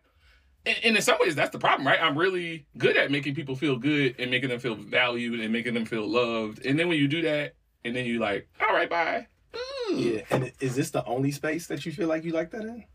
[0.65, 2.01] and, and in some ways that's the problem, right?
[2.01, 5.73] I'm really good at making people feel good and making them feel valued and making
[5.73, 8.89] them feel loved, and then when you do that, and then you like, all right,
[8.89, 9.27] bye.
[9.55, 9.95] Ooh.
[9.95, 12.85] Yeah, and is this the only space that you feel like you like that in?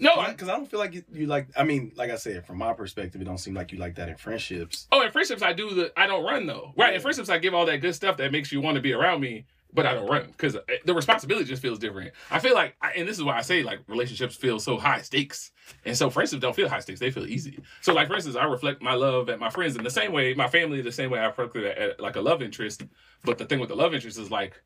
[0.00, 1.48] No, because I don't feel like you, you like.
[1.54, 4.08] I mean, like I said, from my perspective, it don't seem like you like that
[4.08, 4.88] in friendships.
[4.90, 6.94] oh, in friendships I do the I don't run though, right?
[6.94, 9.20] In friendships I give all that good stuff that makes you want to be around
[9.20, 12.12] me, but I don't run because the responsibility just feels different.
[12.30, 15.02] I feel like, I, and this is why I say like relationships feel so high
[15.02, 15.52] stakes,
[15.84, 17.58] and so friendships don't feel high stakes; they feel easy.
[17.80, 20.34] So, like for instance, I reflect my love at my friends in the same way,
[20.34, 22.82] my family the same way I reflect it at, at like a love interest.
[23.24, 24.60] But the thing with the love interest is like.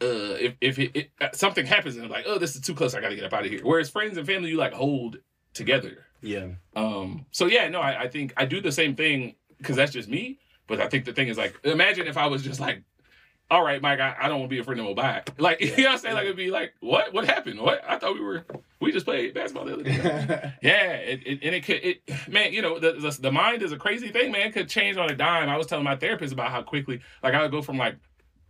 [0.00, 2.74] Uh, if if it, it, uh, something happens and I'm like, oh, this is too
[2.74, 3.60] close, I gotta get up out of here.
[3.62, 5.16] Whereas friends and family, you like hold
[5.54, 6.04] together.
[6.20, 9.90] Yeah, Um, so yeah, no, I, I think I do the same thing because that's
[9.90, 10.38] just me.
[10.68, 12.82] But I think the thing is like, imagine if I was just like,
[13.52, 14.94] all right, Mike, I, I don't want to be a friend no more.
[14.94, 15.22] Bye.
[15.38, 16.14] Like, you know what I'm saying?
[16.14, 17.12] Like, it'd be like, what?
[17.12, 17.60] What happened?
[17.60, 17.84] What?
[17.86, 18.46] I thought we were,
[18.80, 20.52] we just played basketball the other day.
[20.62, 23.70] yeah, it, it, and it could, it, man, you know, the, the the mind is
[23.72, 24.46] a crazy thing, man.
[24.46, 25.50] It could change on a dime.
[25.50, 27.96] I was telling my therapist about how quickly, like, I would go from like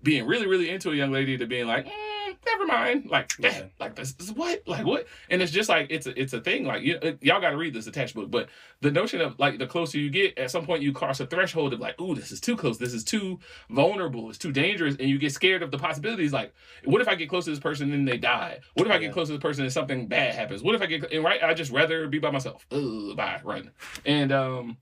[0.02, 3.08] being really, really into a young lady to being like, mm, never mind.
[3.10, 3.64] Like, Yeah.
[3.78, 4.62] like this, this what?
[4.66, 5.06] Like what?
[5.30, 6.64] And it's just like it's a it's a thing.
[6.64, 8.30] Like you, y'all got to read this attached book.
[8.30, 8.48] But
[8.80, 11.72] the notion of like the closer you get, at some point you cross a threshold
[11.72, 12.78] of like, ooh, this is too close.
[12.78, 13.38] This is too
[13.70, 14.28] vulnerable.
[14.28, 16.32] It's too dangerous, and you get scared of the possibilities.
[16.32, 16.52] Like,
[16.84, 18.60] what if I get close to this person and they die?
[18.74, 20.62] What if I get close to this person and something bad happens?
[20.62, 21.42] What if I get and right?
[21.42, 22.66] I just rather be by myself.
[22.72, 23.70] Ugh, bye, run.
[24.04, 24.78] And um.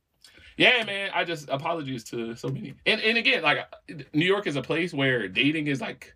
[0.60, 1.10] Yeah, man.
[1.14, 2.74] I just apologies to so many.
[2.84, 3.66] And and again, like
[4.12, 6.14] New York is a place where dating is like,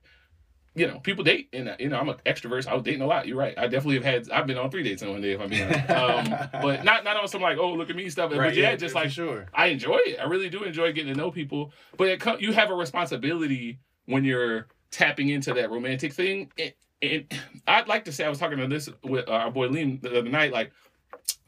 [0.75, 2.65] you know, people date, and you know, I'm an extrovert.
[2.65, 3.27] So I was dating a lot.
[3.27, 3.55] You're right.
[3.57, 4.31] I definitely have had.
[4.31, 5.91] I've been on three dates in one day, if I'm being honest.
[5.91, 8.33] Um, but not not on some like, oh, look at me stuff.
[8.33, 9.47] but yeah, just like sure.
[9.55, 10.21] I enjoy it.
[10.21, 11.73] I really do enjoy getting to know people.
[11.97, 16.53] But it you have a responsibility when you're tapping into that romantic thing.
[16.59, 19.69] And, and I'd like to say I was talking to this with uh, our boy
[19.69, 20.71] Liam the other night, like.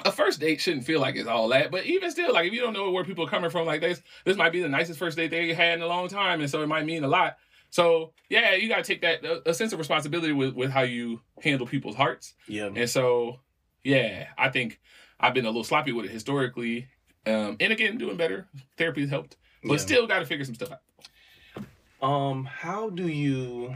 [0.04, 2.60] A first date shouldn't feel like it's all that, but even still, like if you
[2.60, 5.16] don't know where people are coming from, like this, this might be the nicest first
[5.16, 7.36] date they had in a long time, and so it might mean a lot.
[7.70, 11.20] So yeah, you gotta take that a, a sense of responsibility with with how you
[11.42, 12.34] handle people's hearts.
[12.46, 13.40] Yeah, And so,
[13.84, 14.80] yeah, I think
[15.18, 16.88] I've been a little sloppy with it historically.
[17.26, 18.46] Um, and again, doing better.
[18.76, 19.78] Therapy has helped, but Yeah.
[19.78, 22.06] still got to figure some stuff out.
[22.08, 23.74] Um, how do you?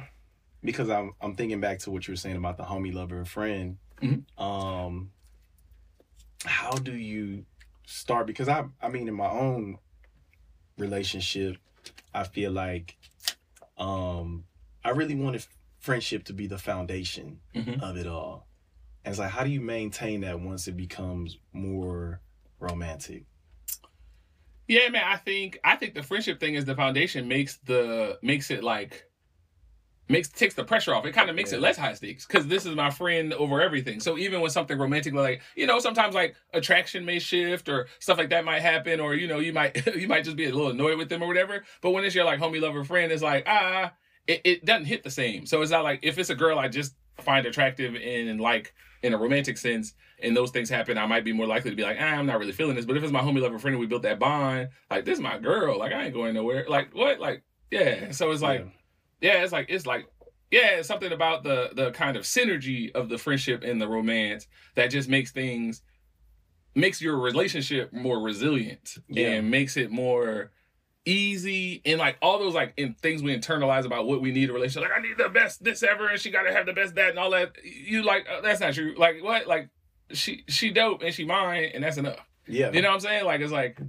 [0.63, 3.29] Because I'm I'm thinking back to what you were saying about the homie, lover, and
[3.29, 3.79] friend.
[4.03, 4.25] Mhm.
[4.41, 5.11] Um,
[6.45, 7.45] how do you
[7.87, 8.27] start?
[8.27, 9.79] Because I I mean, in my own
[10.79, 11.59] relationship,
[12.15, 12.97] I feel like,
[13.79, 14.45] um,
[14.85, 15.45] I really wanted
[15.79, 17.83] friendship to be the foundation Mhm.
[17.83, 18.47] of it all.
[19.05, 22.21] And it's like, how do you maintain that once it becomes more
[22.59, 23.25] romantic?
[24.69, 25.05] Yeah, man.
[25.05, 29.10] I think I think the friendship thing is the foundation makes the makes it like
[30.11, 31.07] makes takes the pressure off.
[31.07, 34.01] It kind of makes it less high stakes because this is my friend over everything.
[34.01, 38.19] So even when something romantic, like you know, sometimes like attraction may shift or stuff
[38.19, 40.71] like that might happen, or you know, you might you might just be a little
[40.71, 41.65] annoyed with them or whatever.
[41.81, 43.93] But when it's your like homie lover friend, it's like ah,
[44.27, 45.47] it, it doesn't hit the same.
[45.47, 48.75] So it's not like if it's a girl I just find attractive and, and like
[49.03, 51.83] in a romantic sense, and those things happen, I might be more likely to be
[51.83, 52.85] like, ah, I'm not really feeling this.
[52.85, 55.23] But if it's my homie lover friend and we built that bond, like this is
[55.23, 56.67] my girl, like I ain't going nowhere.
[56.69, 57.21] Like what?
[57.21, 58.11] Like yeah.
[58.11, 58.71] So it's like yeah,
[59.21, 60.07] it's like it's like
[60.51, 64.47] yeah, it's something about the the kind of synergy of the friendship and the romance
[64.75, 65.83] that just makes things
[66.75, 69.29] makes your relationship more resilient Yeah.
[69.33, 70.51] and makes it more
[71.07, 74.51] easy and like all those like in things we internalize about what we need in
[74.51, 76.95] a relationship like i need the best this ever and she gotta have the best
[76.95, 77.53] that and all that.
[77.65, 78.95] You like uh, that's not true.
[78.97, 79.47] Like what?
[79.47, 79.71] Like
[80.13, 82.19] she she dope and she mine and that's enough.
[82.47, 83.25] Yeah, you know what I'm saying?
[83.25, 83.81] Like it's like,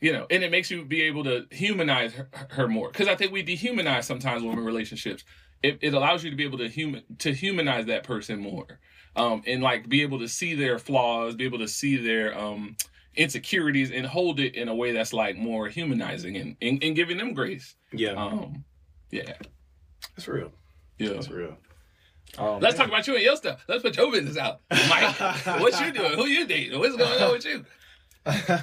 [0.00, 3.14] you know, and it makes you be able to humanize her, her more because I
[3.16, 5.24] think we dehumanize sometimes when we're in relationships.
[5.62, 8.78] It, it allows you to be able to human to humanize that person more,
[9.16, 12.76] um, and like be able to see their flaws, be able to see their um
[13.16, 17.18] insecurities, and hold it in a way that's like more humanizing and and, and giving
[17.18, 17.74] them grace.
[17.92, 18.10] yeah.
[18.12, 18.64] Um,
[19.10, 19.32] yeah,
[20.16, 20.52] That's real.
[20.98, 21.14] yeah.
[21.14, 21.56] That's real.
[22.36, 22.86] Oh, Let's man.
[22.86, 23.64] talk about you and your stuff.
[23.66, 25.16] Let's put your business out, Mike.
[25.60, 26.12] what you doing?
[26.12, 26.78] Who you dating?
[26.78, 27.64] What's going on with you?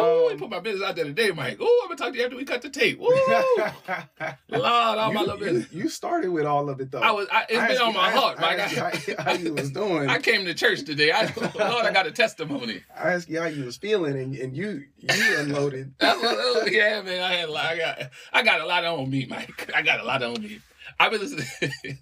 [0.00, 1.58] Ooh, I um, put my business out there today, Mike.
[1.60, 3.00] Oh, I'm gonna talk to you after we cut the tape.
[3.00, 3.04] Ooh,
[4.48, 5.72] Lord, all my you, little you, business.
[5.72, 7.00] you started with all of it though.
[7.00, 7.26] I was.
[7.32, 9.08] I, it's I been on my I heart, asked- Mike.
[9.08, 10.08] I you I, you was doing.
[10.08, 11.10] I came to church today.
[11.12, 11.22] I,
[11.58, 12.82] Lord, I got a testimony.
[12.96, 15.94] I asked you how you was feeling, and, and you you unloaded.
[16.00, 17.22] Oh, yeah, man.
[17.22, 17.64] I had a lot.
[17.66, 17.98] I got.
[18.32, 19.70] I got a lot on me, Mike.
[19.74, 20.60] I got a lot on me.
[20.98, 21.46] I've been listening.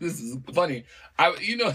[0.00, 0.85] this is funny.
[1.18, 1.72] I, you know.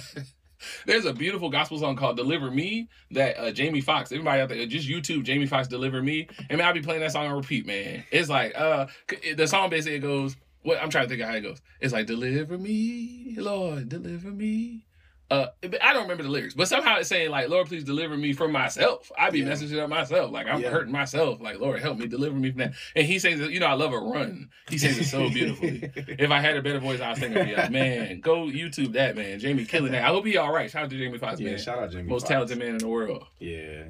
[0.85, 4.11] There's a beautiful gospel song called "Deliver Me" that uh, Jamie Foxx.
[4.11, 7.11] Everybody out there, just YouTube Jamie Foxx "Deliver Me," and man, I'll be playing that
[7.11, 7.65] song on repeat.
[7.65, 8.87] Man, it's like uh,
[9.35, 11.61] the song basically goes, What I'm trying to think of how it goes.
[11.81, 14.84] It's like deliver me, Lord, deliver me.
[15.31, 15.47] Uh,
[15.81, 18.51] I don't remember the lyrics, but somehow it's saying like, Lord, please deliver me from
[18.51, 19.11] myself.
[19.17, 19.45] I be Yeah.
[19.45, 20.31] messing shit up myself.
[20.31, 20.69] Like I'm Yeah.
[20.69, 21.41] hurting myself.
[21.41, 22.73] Like Lord, help me, deliver me from that.
[22.95, 24.49] And he sings, it- you know, I love a run.
[24.69, 25.89] He sings it so beautifully.
[25.95, 29.39] if I had a better voice, I was thinking, yeah, man, go YouTube that man,
[29.39, 30.03] Jamie killing that.
[30.03, 30.69] I hope he all right.
[30.69, 32.03] Shout out to Jamie Foxx, yeah, man, shout out Jamie.
[32.03, 32.29] most Foxx.
[32.29, 33.25] talented man in the world.
[33.39, 33.85] Yeah.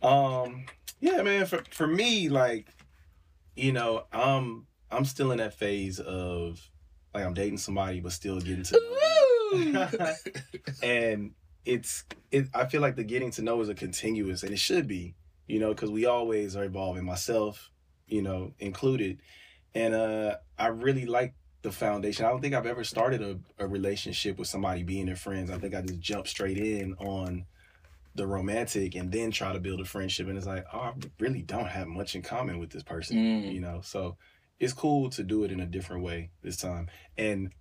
[0.00, 0.66] Um.
[1.00, 1.46] Yeah, man.
[1.46, 2.68] For for me, like,
[3.56, 6.60] you know, I'm I'm still in that phase of
[7.14, 8.82] like I'm dating somebody, but still getting to them.
[10.82, 11.32] and
[11.64, 12.48] it's it.
[12.54, 15.14] I feel like the getting to know is a continuous, and it should be,
[15.46, 17.04] you know, because we always are evolving.
[17.04, 17.70] Myself,
[18.06, 19.20] you know, included,
[19.74, 22.24] and uh, I really like the foundation.
[22.24, 25.50] I don't think I've ever started a, a relationship with somebody being their friends.
[25.50, 27.44] I think I just jump straight in on
[28.16, 31.42] the romantic and then try to build a friendship and it's like oh i really
[31.42, 33.52] don't have much in common with this person Mm.
[33.54, 34.16] you know so
[34.58, 37.52] it's cool to do it in a different way this time and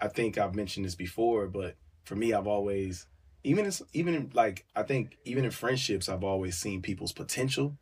[0.00, 3.06] i think i've mentioned this before but for me i've always
[3.44, 7.76] even in, even in, like i think even in friendships i've always seen people's potential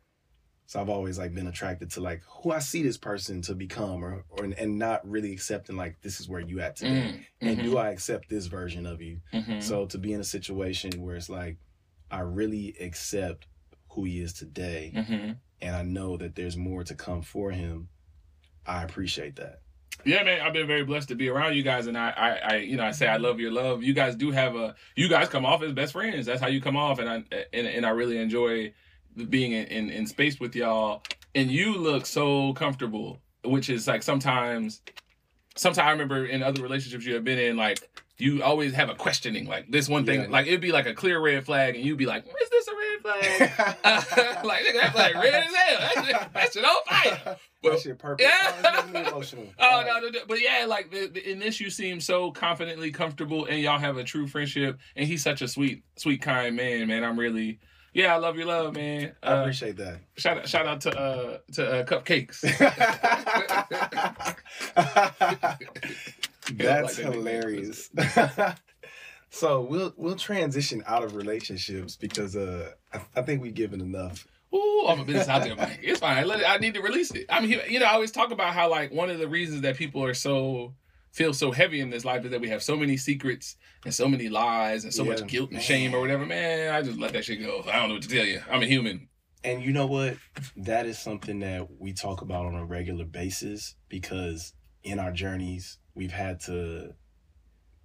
[0.67, 4.03] so i've always like been attracted to like who i see this person to become
[4.03, 7.63] or, or and not really accepting like this is where you at today Mm, and
[7.63, 9.61] do i accept this version of you mhm.
[9.61, 11.57] so to be in a situation where it's like
[12.11, 13.47] I really accept
[13.89, 15.37] who he is today Mhm.
[15.59, 17.89] and I know that there's more to come for him,
[18.65, 19.61] I appreciate that.
[20.03, 22.55] Yeah, man, I've been very blessed to be around you guys, and I, I, I,
[22.57, 23.81] you know, I say I love your love.
[23.81, 26.25] You guys do have a, you guys come off as best friends.
[26.25, 28.73] That's how you come off, and I, and, and I really enjoy
[29.29, 31.01] being in, in, in space with y'all.
[31.33, 34.81] And you look so comfortable, which is like sometimes,
[35.55, 37.79] sometimes I remember in other relationships you have been in, like
[38.17, 40.27] you always have a questioning, like this one thing, Yeah.
[40.29, 42.71] like it'd be like a clear red flag, and you'd be like, is this a
[42.71, 43.75] red flag?
[44.45, 45.79] like nigga, that flag red as hell.
[45.79, 47.37] That shit, that shit on fire.
[47.63, 48.21] that shit perfect.
[48.21, 48.53] Yeah.
[48.63, 49.45] Oh, it's making me emotional.
[49.59, 52.91] Oh no, no, no, but yeah, like the, the, in this, you seem so confidently
[52.91, 54.79] comfortable, and y'all have a true friendship.
[54.95, 57.03] And he's such a sweet, sweet, kind man, man.
[57.03, 57.59] I'm really,
[57.95, 59.13] yeah, I love your love, man.
[59.23, 60.01] I Uh, appreciate that.
[60.17, 62.41] shout out, shout out to uh to uh, cupcakes.
[66.53, 67.89] That's Like hilarious.
[69.29, 74.27] so we'll we'll transition out of relationships because uh I, I think we've given enough.
[74.53, 75.79] Ooh, I'm a business out there, Mike.
[75.81, 76.27] It's fine.
[76.27, 77.25] Let it, I need to release it.
[77.29, 79.75] I mean, you know, I always talk about how like one of the reasons that
[79.77, 80.73] people are so
[81.15, 84.05] feel so heavy in this life is that we have so many secrets and so
[84.05, 86.25] many lies and so Yeah, much guilt and shame or whatever.
[86.25, 87.63] Man, I just let that shit go.
[87.71, 88.41] I don't know what to tell you.
[88.51, 89.07] I'm a human.
[89.41, 90.17] And you know what?
[90.57, 95.77] That is something that we talk about on a regular basis because in our journeys,
[95.93, 96.93] we've had to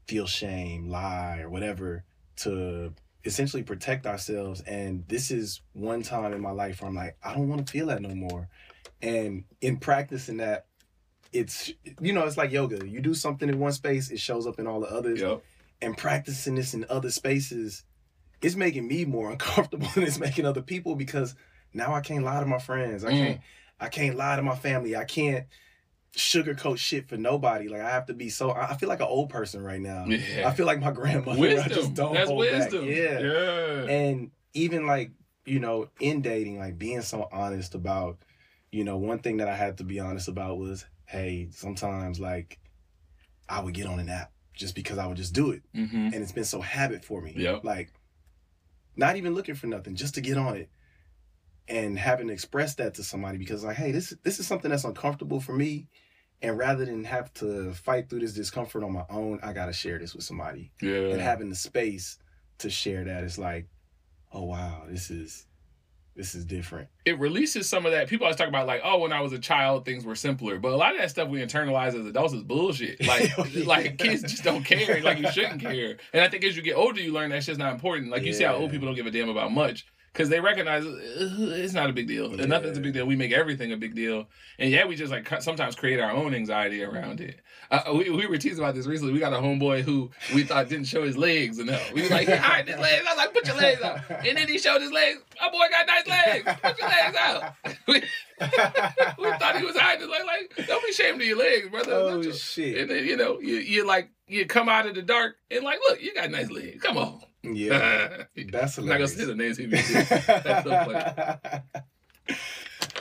[0.09, 2.05] feel shame, lie, or whatever
[2.39, 2.93] to
[3.25, 4.61] essentially protect ourselves.
[4.63, 7.73] And this is one time in my life where I'm like, I don't want to
[7.73, 8.49] feel that no more.
[9.01, 10.67] And in practicing that,
[11.33, 12.87] it's, you know, it's like yoga.
[12.87, 15.43] You do something in one space, it shows up in all the others Yep.
[15.83, 17.85] and practicing this in other spaces,
[18.43, 21.35] it's making me more uncomfortable than it's making other people because
[21.73, 23.05] now I can't lie to my friends.
[23.05, 23.17] I Mm.
[23.27, 23.41] can't
[23.83, 24.95] I can't lie to my family.
[24.97, 25.47] I can't
[26.17, 27.69] sugarcoat shit for nobody.
[27.69, 30.05] Like I have to be so I I feel like an old person right now.
[30.07, 30.49] Yeah.
[30.49, 31.39] I feel like my grandmother.
[31.39, 31.73] I wisdom.
[31.73, 32.53] just don't That's hold back.
[32.73, 32.85] wisdom.
[32.87, 33.21] Yeah.
[33.21, 33.85] Yeah.
[33.89, 35.13] And even like,
[35.47, 38.19] you know, in dating, like being so honest about,
[38.73, 42.59] you know, one thing that I had to be honest about was, hey, sometimes like
[43.49, 46.15] I would get on an app just because I would just do it hmm and
[46.15, 47.35] it's been so habit for me.
[47.37, 47.65] Yep.
[47.65, 47.93] Like,
[48.97, 50.69] not even looking for nothing, just to get on it,
[51.69, 54.85] and having to express that to somebody because like, hey, this this is something that's
[54.85, 55.89] uncomfortable for me,
[56.43, 59.99] and rather than have to fight through this discomfort on my own, I gotta share
[59.99, 61.11] this with somebody, Yeah.
[61.13, 62.19] and having the space
[62.59, 63.69] to share that is like,
[64.33, 65.47] oh wow, this is
[66.17, 66.89] this is different.
[67.05, 68.09] it releases some of that.
[68.09, 70.59] People always talk about like, oh, when I was a child, things were simpler.
[70.59, 72.99] But a lot of that stuff we internalize as adults is bullshit.
[73.07, 73.65] Like, Oh, yeah.
[73.67, 75.01] like kids just don't care.
[75.03, 75.97] Like you shouldn't care.
[76.13, 78.11] And I think as you get older, you learn that shit's not important.
[78.11, 80.85] Like you see how old people don't give a damn about much because they recognize
[80.85, 80.99] uh,
[81.39, 82.35] it's not a big deal.
[82.35, 82.47] Yeah.
[82.47, 83.07] Nothing's a big deal.
[83.07, 84.27] We make everything a big deal.
[84.59, 87.41] And yeah, we just like sometimes create our own anxiety around it.
[87.71, 89.13] Uh, we, we were teasing about this recently.
[89.13, 91.93] We got a homeboy who we thought didn't show his legs enough.
[91.93, 93.05] We were like, he hide his legs.
[93.07, 94.01] I was like, put your legs out.
[94.11, 95.21] And then he showed his legs.
[95.41, 96.61] My boy got nice legs.
[96.61, 97.55] Put your legs out.
[97.87, 97.95] we,
[99.19, 100.25] we thought he was hiding his legs.
[100.27, 101.93] Like, don't be ashamed of your legs, brother.
[101.93, 102.79] oh shit!
[102.79, 105.79] and then, you know, you, you like, you come out of the dark and like,
[105.89, 106.83] look, you got nice legs.
[106.83, 107.21] Come on.
[107.43, 111.39] Yeah, that's I'm not gonna say the names he That's so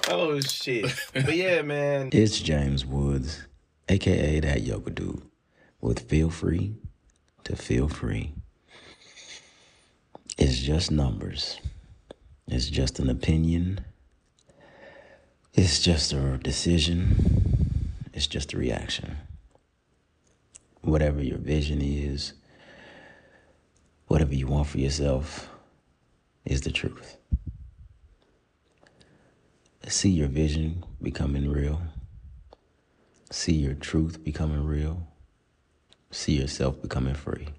[0.10, 0.93] oh shit!
[1.13, 2.10] But yeah, man.
[2.13, 3.45] It's James Woods,
[3.89, 5.23] aka Dat Yoga Dude,
[5.82, 6.75] with Feel Free
[7.43, 8.34] to Feel Free.
[10.38, 11.60] It's just numbers.
[12.47, 13.82] It's just an opinion.
[15.54, 17.91] It's just a decision.
[18.13, 19.17] It's just a reaction.
[20.82, 22.34] Whatever your vision is,
[24.10, 25.50] whatever you want for yourself,
[26.43, 27.17] is the truth.
[29.88, 31.80] See your vision becoming real.
[33.30, 35.08] See your truth becoming real.
[36.10, 37.50] See yourself becoming free.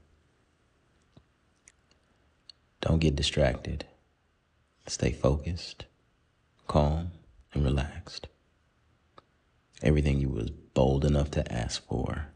[2.81, 3.85] Don't get distracted.
[4.89, 5.85] Stay focused,
[6.67, 7.13] calm,
[7.55, 8.27] and relaxed.
[9.83, 12.27] Everything you was bold enough to ask for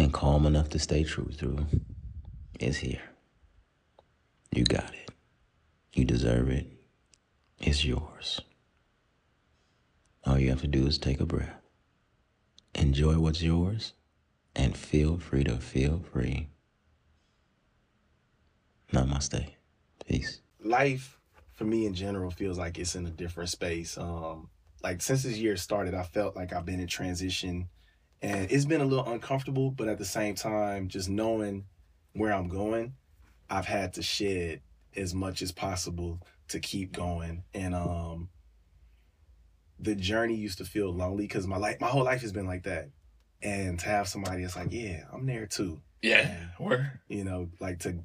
[0.00, 1.66] and calm enough to stay true through
[2.58, 3.02] is here.
[4.52, 5.10] You got it.
[5.92, 6.66] You deserve it.
[7.58, 8.40] It's yours.
[10.24, 11.60] All you have to do is take a breath,
[12.74, 13.94] enjoy what's yours,
[14.54, 16.48] and feel free to feel free.
[18.92, 19.50] Namaste.
[20.06, 20.40] Peace.
[20.62, 21.18] life
[21.52, 23.96] for me in general feels like it's in a different space.
[23.96, 24.48] Um,
[24.82, 27.68] like since this year started, I felt like I've been in transition,
[28.22, 29.70] and it's been a little uncomfortable.
[29.70, 31.64] But at the same time, just knowing
[32.12, 32.94] where I'm going,
[33.48, 34.60] I've had to shed
[34.96, 37.44] as much as possible to keep going.
[37.54, 38.28] And um,
[39.78, 42.64] the journey used to feel lonely because my life, my whole life has been like
[42.64, 42.90] that.
[43.42, 45.80] And to have somebody that's like, yeah, I'm there too.
[46.02, 48.04] Yeah, where You know, like to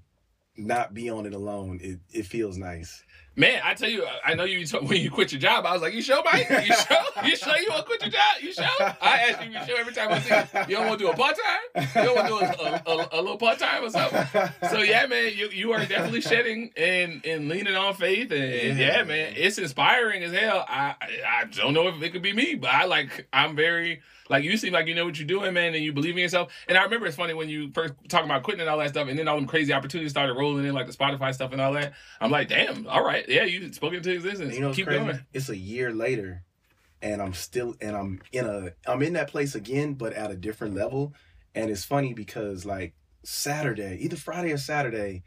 [0.57, 3.03] not be on it alone, it, it feels nice.
[3.35, 5.65] Man, I tell you, I know you when you quit your job.
[5.65, 6.49] I was like, you sure, Mike?
[6.49, 6.97] You sure?
[7.25, 8.35] You sure you want to quit your job?
[8.41, 8.65] You sure?
[8.79, 10.61] I ask you, you sure every time I see you.
[10.69, 11.85] You don't want to do a part time?
[11.95, 14.25] You don't want to do a, a, a, little part time or something?
[14.69, 18.97] So yeah, man, you you are definitely shedding and and leaning on faith, and yeah,
[18.97, 19.03] Yeah.
[19.03, 20.65] man, it's inspiring as hell.
[20.67, 24.01] I I I don't know if it could be me, but I like I'm very
[24.29, 26.51] like you seem like you know what you're doing, man, and you believe in yourself.
[26.67, 29.07] And I remember it's funny when you first talking about quitting and all that stuff,
[29.07, 31.73] and then all them crazy opportunities started rolling in, like the Spotify stuff and all
[31.73, 31.93] that.
[32.19, 34.53] I'm like, damn, all right, yeah, you spoken to existence.
[34.55, 35.03] you know, Keep crazy?
[35.03, 35.19] going.
[35.33, 36.43] It's a year later,
[37.01, 40.35] and I'm still, and I'm in a, I'm in that place again, but at a
[40.35, 41.13] different level.
[41.53, 45.23] And it's funny because like Saturday, either Friday or Saturday,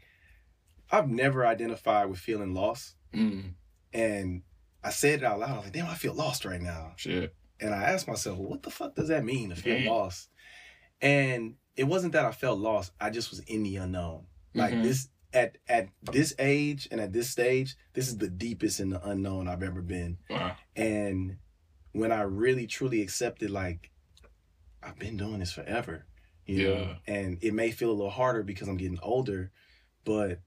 [0.91, 3.53] I've never identified with feeling lost, Mm,
[3.93, 4.43] and
[4.83, 5.49] I said it out loud.
[5.49, 6.93] I was like, damn, I feel lost right now.
[6.97, 7.33] shit.
[7.59, 10.29] And I asked myself, well, what the fuck does that mean to feel lost?
[11.01, 12.91] And it wasn't that I felt lost.
[13.01, 14.27] I just was in the unknown.
[14.53, 14.83] Like Mhm.
[14.83, 19.05] this at at this age and at this stage, this is the deepest in the
[19.07, 20.17] unknown I've ever been.
[20.29, 20.55] Wow.
[20.75, 21.37] And
[21.91, 23.91] when I really truly accepted, like,
[24.81, 26.05] I've been doing this forever,
[26.45, 26.95] you know, Yeah.
[27.13, 29.51] and it may feel a little harder because I'm getting older,
[30.05, 30.39] but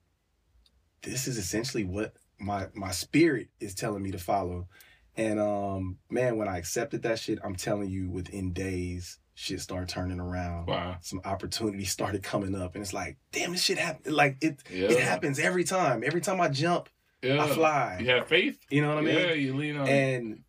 [1.02, 4.68] this is essentially what my my spirit is telling me to follow.
[5.16, 9.88] And um, man, when I accepted that shit, I'm telling you, within days, shit started
[9.88, 10.66] turning around.
[10.66, 10.96] Wow.
[11.00, 14.14] Some opportunities started coming up, and it's like, damn, this shit happened.
[14.14, 14.88] Like it, Yeah.
[14.90, 16.04] it happens every time.
[16.04, 16.88] Every time I jump,
[17.22, 17.42] Yeah.
[17.42, 17.98] I fly.
[18.00, 18.58] You have faith.
[18.70, 19.14] You know what I mean?
[19.18, 19.88] Yeah, you lean on.
[19.88, 20.44] and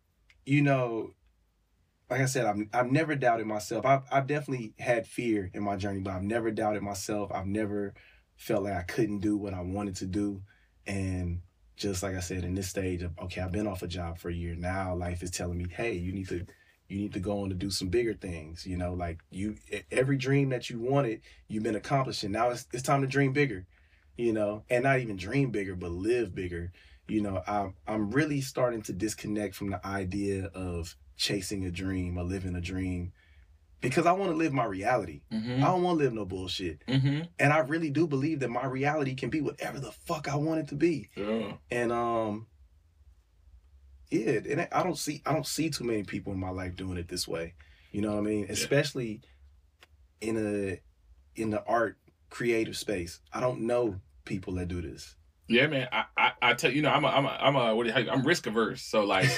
[0.46, 1.10] you know
[2.10, 5.76] like i said i've, I've never doubted myself I've, I've definitely had fear in my
[5.76, 7.94] journey but i've never doubted myself i've never
[8.36, 10.42] felt like i couldn't do what i wanted to do
[10.86, 11.40] and
[11.76, 14.28] just like i said in this stage of okay i've been off a job for
[14.28, 16.44] a year now life is telling me hey you need to
[16.94, 19.56] you need to go on to do some bigger things you know like you
[19.90, 23.66] every dream that you wanted you've been accomplishing now it's, it's time to dream bigger
[24.16, 26.70] you know and not even dream bigger but live bigger
[27.08, 32.16] you know I'm, I'm really starting to disconnect from the idea of chasing a dream
[32.16, 33.12] or living a dream
[33.80, 35.62] because i want to live my reality mm-hmm.
[35.64, 37.22] i don't want to live no bullshit Mm-hmm.
[37.40, 40.60] and i really do believe that my reality can be whatever the fuck i want
[40.60, 41.52] it to be Yeah.
[41.70, 42.46] and um
[44.14, 46.96] yeah and i don't see i don't see too many people in my life doing
[46.96, 47.54] it this way
[47.92, 49.20] you know what i mean especially
[50.20, 51.96] in a in the art
[52.30, 55.88] creative space i don't know people that do this Yeah, man.
[55.92, 57.92] I, I, I tell you, you know, I'm a, I'm a, I'm a, what do
[57.92, 58.80] you, I'm risk averse.
[58.80, 59.28] So like,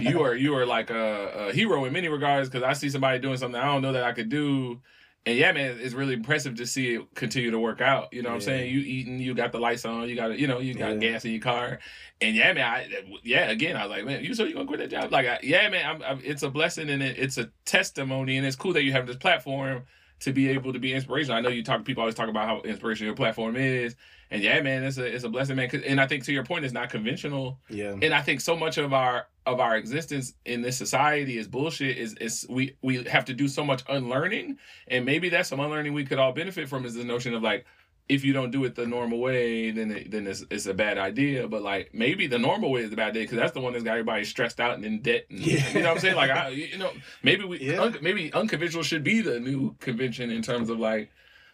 [0.00, 3.20] you are, you are like a, a hero in many regards because I see somebody
[3.20, 4.80] doing something I don't know that I could do,
[5.24, 8.12] and yeah, man, it's really impressive to see it continue to work out.
[8.12, 8.74] You know what I'm saying?
[8.74, 11.12] You eating, you got the lights on, you got, you know, you got Yeah.
[11.12, 11.78] gas in your car,
[12.20, 12.88] and yeah, man, I,
[13.22, 15.12] yeah, again, I was like, man, you so you gonna quit that job?
[15.12, 18.46] Like, I, yeah, man, I'm, I'm, it's a blessing and it, it's a testimony, and
[18.46, 19.84] it's cool that you have this platform
[20.22, 21.36] to be able to be inspirational.
[21.36, 23.96] I know you talk, people always talk about how inspirational your platform is.
[24.30, 25.68] And yeah, man, it's a it's a blessing, man.
[25.86, 27.58] And I think to your point, it's not conventional.
[27.68, 31.48] yeah And I think so much of our of our existence in this society is
[31.48, 31.98] bullshit.
[31.98, 34.58] Is is we we have to do so much unlearning,
[34.88, 36.86] and maybe that's some unlearning we could all benefit from.
[36.86, 37.66] Is the notion of like,
[38.08, 40.98] if you don't do it the normal way, then it, then it's, it's a bad
[40.98, 41.48] idea.
[41.48, 43.84] But like maybe the normal way is the bad idea because that's the one that's
[43.84, 45.26] got everybody stressed out and in debt.
[45.30, 45.66] And, Yeah.
[45.68, 46.16] You know what I'm saying?
[46.16, 46.90] Like I, you know,
[47.22, 47.80] maybe we Yeah.
[47.80, 51.10] un, maybe unconventional should be the new convention in terms of like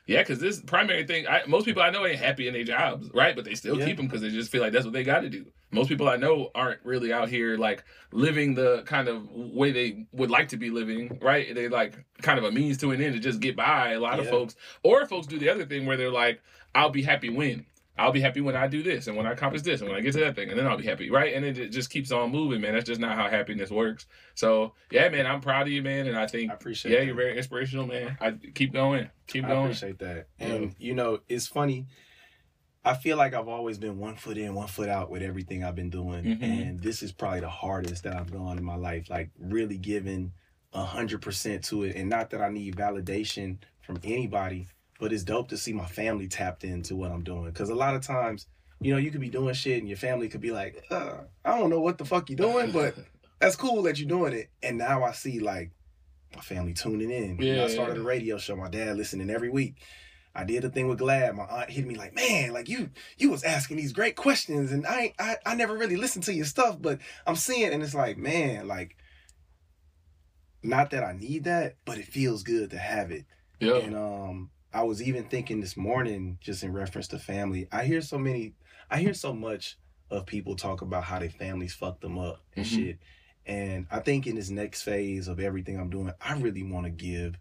[0.08, 3.10] Yeah, because this primary thing, I, most people I know ain't happy in their jobs,
[3.12, 3.36] right?
[3.36, 3.84] But they still Yeah.
[3.84, 5.44] keep them because they just feel like that's what they got to do.
[5.70, 10.06] Most people I know aren't really out here like living the kind of way they
[10.12, 11.54] would like to be living, right?
[11.54, 11.92] They like
[12.22, 13.92] kind of a means to an end to just get by.
[13.92, 16.40] A lot of folks, or folks do the other thing where they're like,
[16.74, 17.66] "I'll be happy when."
[17.98, 20.02] I'll be happy when I do this and when I accomplish this and when I
[20.02, 21.34] get to that thing and then I'll be happy, right?
[21.34, 22.74] And it, it just keeps on moving, man.
[22.74, 24.06] That's just not how happiness works.
[24.34, 27.06] So yeah, man, I'm proud of you, man, and I think I appreciate yeah, that.
[27.06, 28.16] you're very inspirational, man.
[28.20, 29.58] I keep going, keep going.
[29.58, 30.28] I appreciate that.
[30.38, 31.86] And you know, it's funny.
[32.84, 35.74] I feel like I've always been one foot in, one foot out with everything I've
[35.74, 36.24] been doing.
[36.24, 36.42] Mhm.
[36.42, 39.10] And this is probably the hardest that I've gone in my life.
[39.10, 40.32] Like really giving
[40.72, 41.96] a hundred percent to it.
[41.96, 44.68] And not that I need validation from anybody,
[44.98, 47.50] but it's dope to see my family tapped into what I'm doing.
[47.52, 48.46] Cause a lot of times,
[48.80, 51.58] you know, you could be doing shit and your family could be like, uh, I
[51.58, 52.94] don't know what the fuck you're doing, but
[53.40, 54.50] that's cool that you're doing it.
[54.62, 55.72] And now I see like
[56.34, 57.38] my family tuning in.
[57.38, 57.68] You know, I Yeah.
[57.68, 58.56] started a radio show.
[58.56, 59.76] My dad listening every week.
[60.34, 61.34] I did the thing with Glad.
[61.34, 64.86] My aunt hit me like, man, like you you was asking these great questions, and
[64.86, 68.18] I I, I never really listened to your stuff, but I'm seeing, and it's like,
[68.18, 68.96] man, like,
[70.62, 73.24] not that I need that, but it feels good to have it.
[73.58, 73.78] yeah.
[73.78, 77.68] And um, I was even thinking this morning, just in reference to family.
[77.72, 78.54] I hear so many,
[78.90, 79.78] I hear so much
[80.10, 82.68] of people talk about how their families fucked them up and Mhm.
[82.68, 82.98] shit.
[83.46, 86.90] And I think in this next phase of everything I'm doing, I really want to
[86.90, 87.38] give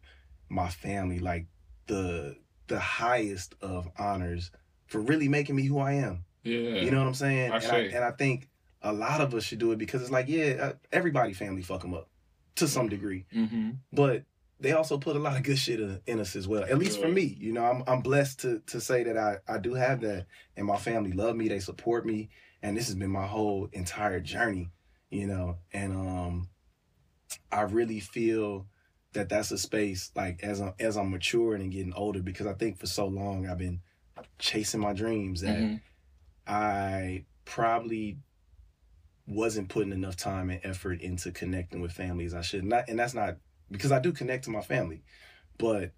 [0.50, 1.48] my family like
[1.88, 4.52] the the highest of honors
[4.88, 6.26] for really making me who I am.
[6.44, 6.82] Yeah.
[6.82, 7.52] You know what I'm saying?
[7.52, 8.50] I and, I, and I think
[8.82, 11.82] a lot of us should do it because it's like, yeah, uh, everybody family fuck
[11.82, 12.10] them up
[12.56, 13.70] to some degree mm-hmm.
[13.94, 14.24] but
[14.60, 16.64] they also put a lot of good shit in, in us as well.
[16.64, 19.58] At least for me, you know, I'm I'm blessed to to say that I I
[19.60, 22.30] do have that, and my family love me, they support me,
[22.62, 24.72] and this has been my whole entire journey,
[25.10, 26.50] you know, and um,
[27.52, 28.68] I really feel
[29.14, 32.54] that that's a space like as I'm as I'm maturing and getting older because I
[32.54, 33.82] think for so long I've been
[34.40, 35.82] chasing my dreams that Mhm.
[36.46, 38.18] I probably
[39.28, 43.14] wasn't putting enough time and effort into connecting with families I should not and that's
[43.14, 43.38] not
[43.72, 45.04] because I do connect to my family
[45.58, 45.92] but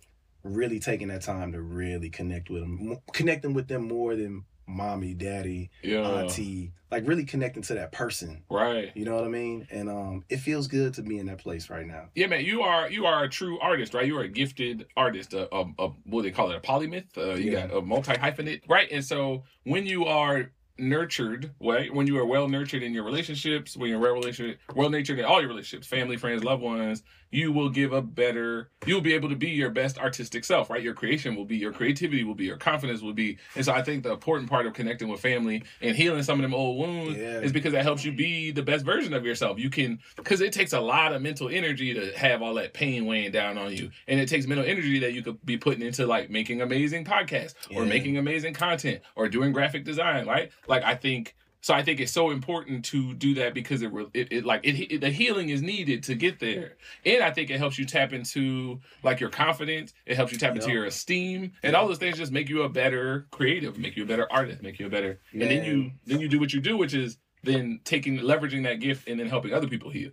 [0.43, 5.13] really taking that time to really connect with them connecting with them more than mommy
[5.13, 6.01] daddy Yeah.
[6.03, 8.91] auntie like really connecting to that person Right.
[8.95, 11.69] you know what I mean and um it feels good to be in that place
[11.69, 12.45] right now Yeah, man.
[12.45, 14.05] You are you are a true artist, right?
[14.05, 15.33] You are a gifted artist.
[15.33, 16.57] A, a, a what do they call it?
[16.57, 17.17] A polymath.
[17.17, 17.67] Uh, you Yeah.
[17.67, 18.87] got a multi hyphenate, right?
[18.91, 21.93] And so when you are nurtured, right?
[21.93, 25.25] When you are well nurtured in your relationships, when you're well relationship, well nurtured in
[25.25, 28.69] all your relationships, family, friends, loved ones, you will give a better.
[28.85, 30.81] You'll be able to be your best artistic self, right?
[30.81, 33.37] Your creation will be, your creativity will be, your confidence will be.
[33.55, 36.43] And so I think the important part of connecting with family and healing some of
[36.43, 37.39] them old wounds Yeah.
[37.39, 39.59] is because that helps you be the best version of yourself.
[39.59, 43.05] You can, because it takes a lot of mental energy to have all that pain
[43.05, 46.07] weighing down on you, and it takes mental energy that you could be putting into
[46.07, 47.89] like making amazing podcasts or Yeah.
[47.89, 50.51] making amazing content or doing graphic design, right?
[50.67, 51.35] Like I think.
[51.61, 54.79] So I think it's so important to do that because it, it, it like it,
[54.93, 58.13] it the healing is needed to get there, and I think it helps you tap
[58.13, 59.93] into like your confidence.
[60.05, 60.75] It helps you tap into Yeah.
[60.75, 64.05] your esteem, and all those things just make you a better creative, make you a
[64.05, 65.19] better artist, make you a better.
[65.33, 68.79] And then you then you do what you do, which is then taking leveraging that
[68.79, 70.11] gift and then helping other people heal.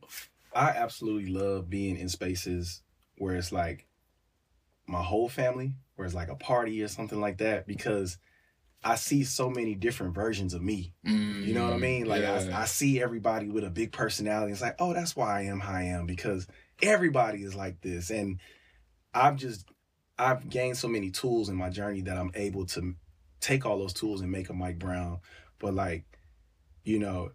[0.52, 2.82] I absolutely love being in spaces
[3.18, 3.86] where it's like
[4.86, 8.18] my whole family, where it's like a party or something like that, because
[8.84, 10.94] I see so many different versions of me.
[11.02, 12.06] You know what I mean?
[12.06, 12.56] Like Mm, Yeah.
[12.58, 14.52] I, I see everybody with a big personality.
[14.52, 16.46] It's like, oh, that's why I am how I am because
[16.82, 18.40] everybody is like this, and
[19.14, 19.66] I've just
[20.18, 22.94] I've gained so many tools in my journey that I'm able to
[23.40, 25.20] take all those tools and make a Mike Brown.
[25.58, 26.04] But like,
[26.84, 27.30] you know,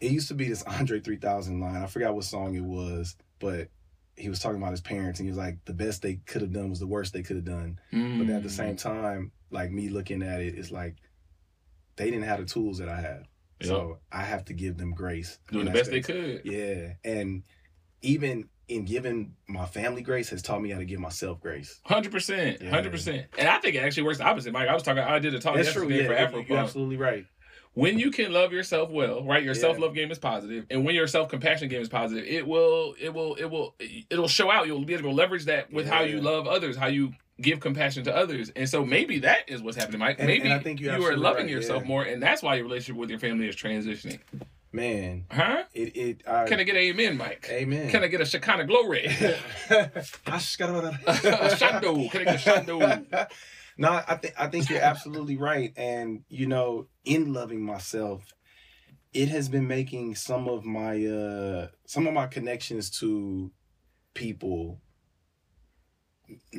[0.00, 1.76] it used to be this Andre 3000 line.
[1.82, 3.68] I forgot what song it was, but
[4.16, 6.52] he was talking about his parents and he was like, the best they could have
[6.52, 7.78] done was the worst they could have done.
[7.90, 8.52] But at the Mm.
[8.52, 10.96] same time, like me looking at it, it's like
[11.96, 13.24] they didn't have the tools that I have.
[13.62, 15.38] So I have to give them grace.
[15.50, 16.42] doing the best they could.
[16.44, 16.94] Yeah.
[17.04, 17.44] And
[18.02, 21.80] even in giving my family grace has taught me how to give myself grace.
[21.84, 24.52] Hundred percent, hundred percent, and I think it actually works the opposite.
[24.52, 25.82] Mike, I was talking, I did a talk That's true.
[25.82, 27.26] yesterday Yeah, for Afro you're absolutely right.
[27.74, 29.42] When you can love yourself well, right?
[29.42, 29.60] Your Yeah.
[29.60, 32.94] self love game is positive, and when your self compassion game is positive, it will,
[33.00, 33.74] it will, it will,
[34.10, 34.66] it'll show out.
[34.66, 38.04] You'll be able to leverage that with how you love others, how you give compassion
[38.04, 40.18] to others, and so maybe that is what's happening, Mike.
[40.18, 41.88] And- maybe and I think you are loving right, yourself yeah.
[41.88, 44.20] more, and that's why your relationship with your family is transitioning,
[44.72, 45.64] Man, huh?
[45.72, 47.46] it it I, Can I get an amen, Mike?
[47.50, 47.90] Amen.
[47.90, 49.06] Can I get a Shekinah glory?
[50.38, 52.10] Shando.
[52.10, 53.28] Can I get a shando?
[53.76, 55.72] no, I think I think you're absolutely right.
[55.76, 58.32] And you know, in loving myself,
[59.12, 63.52] it has been making some of my uh some of my connections to
[64.14, 64.80] people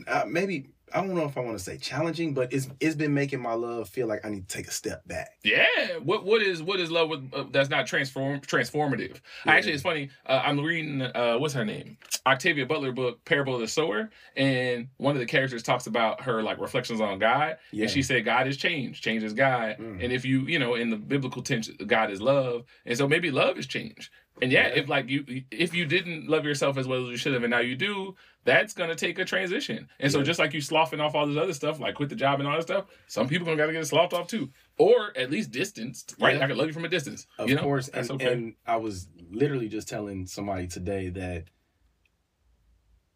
[0.07, 3.13] uh, maybe I don't know if I want to say challenging, but it's it's been
[3.13, 5.31] making my love feel like I need to take a step back.
[5.43, 5.65] Yeah.
[6.01, 9.19] What what is what is love with uh, that's not transform transformative?
[9.45, 9.51] Yeah.
[9.51, 10.09] Actually, it's funny.
[10.25, 14.87] Uh, I'm reading uh, what's her name, Octavia Butler book, Parable of the Sower, and
[14.97, 17.83] one of the characters talks about her like reflections on God, Yeah.
[17.83, 20.01] and she said God is change, change is God, Mm.
[20.03, 23.31] and if you you know in the biblical tension, God is love, and so maybe
[23.31, 24.09] love is change.
[24.41, 24.81] And yeah, Yeah.
[24.81, 27.51] if like you if you didn't love yourself as well as you should have, and
[27.51, 29.87] now you do, that's gonna take a transition.
[29.99, 32.39] And so just like you sloughing off all this other stuff, like quit the job
[32.39, 35.51] and all that stuff, some people gonna gotta get sloughed off too, or at least
[35.51, 36.15] distanced.
[36.19, 36.35] Right?
[36.35, 36.43] Yeah.
[36.43, 37.27] I can love you from a distance.
[37.39, 37.61] Of you know?
[37.61, 38.33] course, that's and, okay.
[38.33, 41.45] and I was literally just telling somebody today that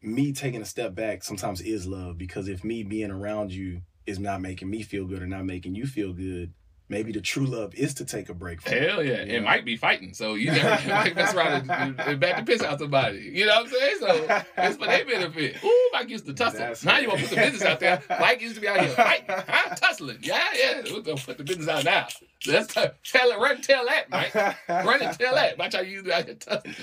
[0.01, 4.19] me taking a step back sometimes is love because if me being around you is
[4.19, 6.53] not making me feel good or not making you feel good,
[6.89, 9.13] maybe the true love is to take a break from Hell yeah.
[9.13, 9.45] It know?
[9.45, 10.13] might be fighting.
[10.13, 13.31] So you never might mess around and, and piss out somebody.
[13.33, 13.95] You know what I'm saying?
[13.99, 15.57] So it's for their benefit.
[15.63, 16.59] Ooh, Mike used to tussle.
[16.59, 17.03] That's now right.
[17.03, 18.01] you want to put the business out there.
[18.19, 19.75] Mike used to be out here fighting, huh?
[19.75, 20.17] Tussling.
[20.21, 20.81] Yeah, yeah.
[20.91, 22.07] We're gonna put the business out now.
[22.47, 24.33] Let's t- tell it, run and tell that, Mike.
[24.67, 25.57] Run and tell that.
[25.57, 26.75] Watch how you do out here tussling.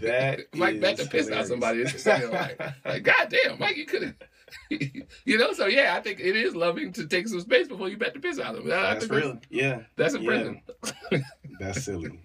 [0.00, 1.82] That Mike is the piss out somebody.
[1.82, 4.14] It's just, like, like, God damn, Mike, you could have.
[4.70, 7.96] you know, so yeah, I think it is loving to take some space before you
[7.96, 8.68] bat the piss out of them.
[8.68, 9.40] That's think real.
[9.50, 9.80] Yeah.
[9.96, 10.26] That's a Yeah.
[10.26, 10.62] prison.
[11.60, 12.18] That's silly.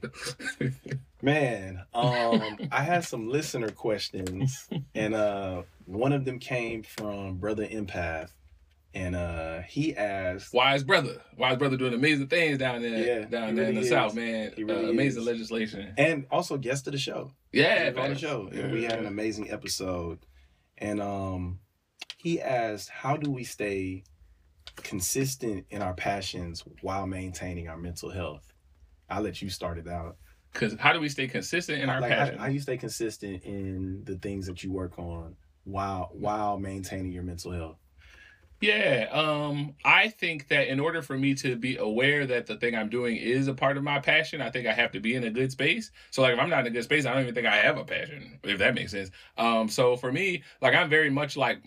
[1.22, 7.66] Man, um, I had some listener questions, and uh, one of them came from Brother
[7.68, 8.30] Empath,
[8.94, 13.50] and uh, he asked, Wise brother, wise brother doing amazing things down there, Yeah, down
[13.50, 13.90] he there in the is.
[13.90, 14.54] south, man.
[14.56, 15.28] He Uh, amazing is.
[15.28, 15.94] legislation.
[15.98, 17.32] and also guest of the show.
[17.52, 20.20] Yeah, on the show, and we had an amazing episode.
[20.78, 21.60] And um,
[22.20, 24.04] he asked, "How do we stay
[24.76, 28.54] consistent in our passions while maintaining our mental health?"
[29.10, 30.18] I'll let you start it out.
[30.54, 32.38] Cause how do we stay consistent in our like, how, passion?
[32.40, 36.20] how you stay consistent in the things that you work on while mm.
[36.20, 37.78] while maintaining your mental health?
[38.62, 42.76] Yeah, um, I think that in order for me to be aware that the thing
[42.76, 45.24] I'm doing is a part of my passion, I think I have to be in
[45.24, 45.92] a good space.
[46.12, 47.78] So, like, if I'm not in a good space, I don't even think I have
[47.78, 49.12] a passion, if that makes sense.
[49.38, 51.64] Um, so for me, like, I'm very much like,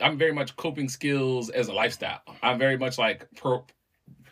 [0.00, 2.22] I'm very much coping skills as a lifestyle.
[2.42, 3.66] I'm very much like, pro,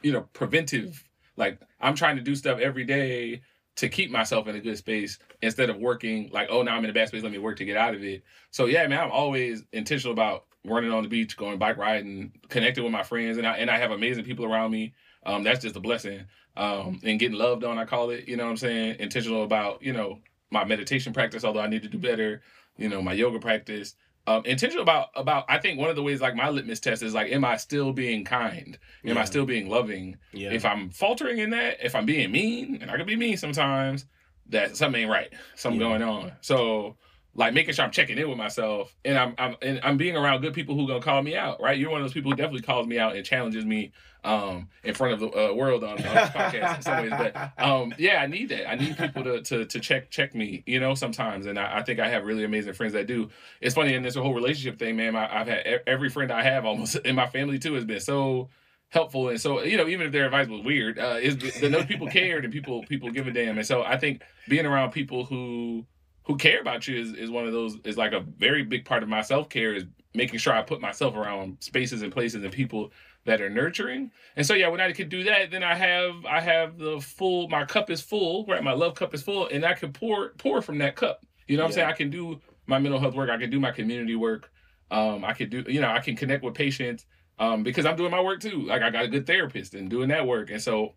[0.03, 1.05] you know, preventive.
[1.37, 3.43] Like, I'm trying to do stuff every day
[3.77, 6.91] to keep myself in a good space instead of working like, oh, now I'm in
[6.91, 8.23] a bad space, let me work to get out of it.
[8.53, 12.85] So yeah, man, I'm always intentional about running on the beach, going bike riding, connecting
[12.85, 14.95] with my friends, and I and I have amazing people around me.
[15.27, 16.25] Um, that's just a blessing.
[16.57, 18.29] Um, and getting loved on, I call it.
[18.29, 18.97] You know what I'm saying?
[19.01, 22.43] Intentional about you know my meditation practice, although I need to do better.
[22.77, 23.95] You know my yoga practice.
[24.27, 27.13] Um, intentional about about I think one of the ways like my litmus test is
[27.13, 28.79] like, am I still being kind?
[29.05, 30.17] Am I still being loving?
[30.33, 30.51] Yeah.
[30.51, 34.07] If I'm faltering in that, if I'm being mean, and I can be mean sometimes,
[34.49, 35.31] that something ain't right.
[35.57, 35.89] Something Yeah.
[35.89, 36.33] going on.
[36.41, 36.97] So
[37.37, 40.41] like making sure I'm checking in with myself and I'm I'm and I'm being around
[40.41, 41.77] good people who gonna call me out, right?
[41.77, 44.95] You're one of those people who definitely calls me out and challenges me um in
[44.95, 47.11] front of the uh, world on, on podcast in some ways.
[47.11, 48.71] But um yeah, I need that.
[48.71, 51.47] I need people to to to check check me, you know, sometimes.
[51.47, 53.31] And I, I think I have really amazing friends that do.
[53.61, 55.17] It's funny in this whole relationship thing, man.
[55.17, 58.49] I, I've had every friend I have almost in my family too has been so
[58.91, 61.85] helpful and so you know even if their advice was weird uh is the those
[61.85, 65.25] people cared and people people give a damn and so i think being around people
[65.25, 65.85] who
[66.25, 69.03] who care about you is, is one of those is like a very big part
[69.03, 72.93] of my self-care is making sure i put myself around spaces and places and people
[73.27, 74.11] that are nurturing.
[74.37, 77.49] And so yeah when i can do that then i have i have the full
[77.49, 78.63] my cup is full right?
[78.63, 81.25] My love cup is full and i can pour pour from that cup.
[81.47, 81.89] You know what i'm saying?
[81.89, 83.31] I can do my mental health work.
[83.31, 84.51] I can do my community work.
[84.91, 87.07] Um i can do you know i can connect with patients
[87.39, 88.63] um because i'm doing my work too.
[88.63, 90.51] Like i got a good therapist and doing that work.
[90.51, 90.95] And so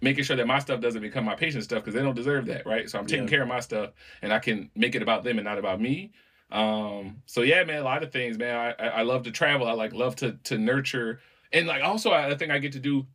[0.00, 2.66] making sure that my stuff doesn't become my patient stuff because they don't deserve that
[2.66, 3.30] right so i'm taking Yeah.
[3.30, 3.90] care of my stuff
[4.22, 6.12] and i can make it about them and not about me
[6.50, 9.66] um so yeah man a lot of things man i i I love to travel
[9.66, 11.20] i like love to to nurture
[11.52, 13.06] and like also I, I think i get to do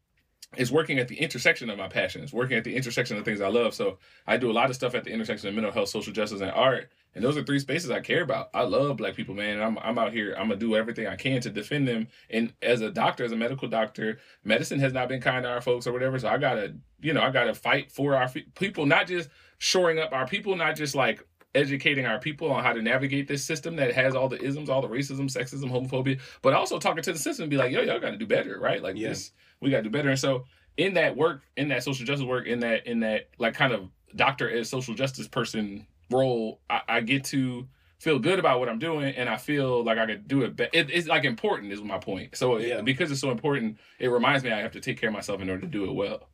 [0.55, 3.47] is working at the intersection of my passions, working at the intersection of things I
[3.47, 3.73] love.
[3.73, 3.97] So
[4.27, 6.51] I do a lot of stuff at the intersection of mental health, social justice, and
[6.51, 6.91] art.
[7.15, 8.49] And those are three spaces I care about.
[8.53, 9.61] I love black people, man.
[9.61, 10.33] I'm I'm out here.
[10.33, 12.07] I'm gonna do everything I can to defend them.
[12.29, 15.61] And as a doctor, as a medical doctor, medicine has not been kind to our
[15.61, 16.17] folks or whatever.
[16.17, 20.11] So I gotta, you know, I gotta fight for our people, not just shoring up
[20.11, 23.93] our people, not just like educating our people on how to navigate this system that
[23.93, 27.43] has all the isms, all the racism, sexism, homophobia, but also talking to the system
[27.43, 28.81] and be like, yo, y'all got to do better, right?
[28.81, 29.09] Like Yeah.
[29.09, 30.09] this, we got to do better.
[30.09, 30.45] And so
[30.77, 33.89] in that work, in that social justice work, in that in that like kind of
[34.15, 37.67] doctor as social justice person role, I, I get to
[37.99, 40.55] feel good about what I'm doing, and I feel like I could do it.
[40.55, 42.35] Be- it it's like important is my point.
[42.35, 45.13] So it- because it's so important, it reminds me I have to take care of
[45.13, 46.29] myself in order to do it well.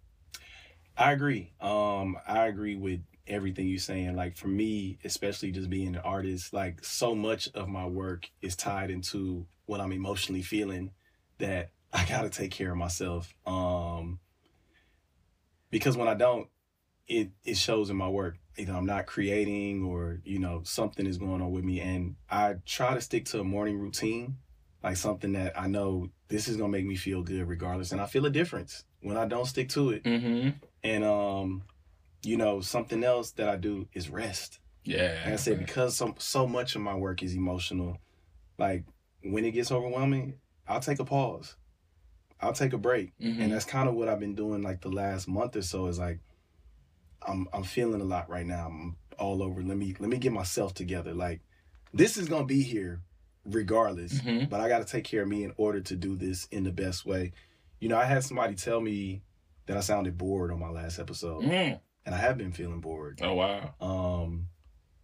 [0.97, 1.53] I agree.
[1.61, 4.15] Um, I agree with everything you're saying.
[4.15, 8.55] Like for me, especially just being an artist, like so much of my work is
[8.55, 10.91] tied into what I'm emotionally feeling
[11.37, 13.33] that I gotta take care of myself.
[13.45, 14.19] Um
[15.71, 16.47] because when I don't,
[17.09, 18.37] it it shows in my work.
[18.57, 21.81] Either I'm not creating or, you know, something is going on with me.
[21.81, 24.37] And I try to stick to a morning routine,
[24.83, 27.91] like something that I know this is gonna make me feel good regardless.
[27.91, 30.03] And I feel a difference when I don't stick to it.
[30.03, 30.49] Mm-hmm.
[30.83, 31.63] And um,
[32.23, 34.59] you know, something else that I do is rest.
[34.83, 35.19] Yeah.
[35.25, 37.97] Like I said, because so so much of my work is emotional,
[38.57, 38.85] like
[39.23, 40.35] when it gets overwhelming,
[40.67, 41.55] I'll take a pause.
[42.41, 43.17] I'll take a break.
[43.19, 43.41] Mhm.
[43.41, 45.97] And that's kind of what I've been doing like the last month or so is
[45.99, 46.19] like
[47.27, 48.67] I'm I'm feeling a lot right now.
[48.67, 49.61] I'm all over.
[49.61, 51.13] Let me let me get myself together.
[51.13, 51.41] Like
[51.93, 53.01] this is gonna be here
[53.45, 54.21] regardless.
[54.21, 54.49] Mhm.
[54.49, 57.05] But I gotta take care of me in order to do this in the best
[57.05, 57.33] way.
[57.79, 59.21] You know, I had somebody tell me
[59.65, 61.43] that I sounded bored on my last episode.
[61.43, 61.79] Mm.
[62.05, 63.19] And I have been feeling bored.
[63.23, 63.73] Oh wow.
[63.79, 64.47] Um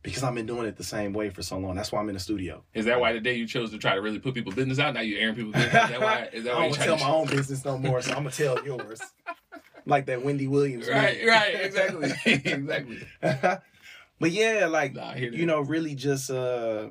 [0.02, 1.76] because I've been doing it the same way for so long.
[1.76, 2.64] That's why I'm in the studio.
[2.76, 4.94] Is that why the day you chose to try to really put people business out?
[4.94, 5.74] Now you're airing people business.
[5.74, 6.30] Is that why?
[6.32, 8.32] Is that I why don't you tell my own business no more, so I'm gonna
[8.32, 9.02] tell yours.
[9.86, 10.88] like that Wendy Williams.
[10.90, 11.28] Right, movie.
[11.28, 13.00] right, exactly, exactly.
[14.20, 15.38] but yeah, like Nah, I hear that.
[15.38, 16.90] you know, really just uh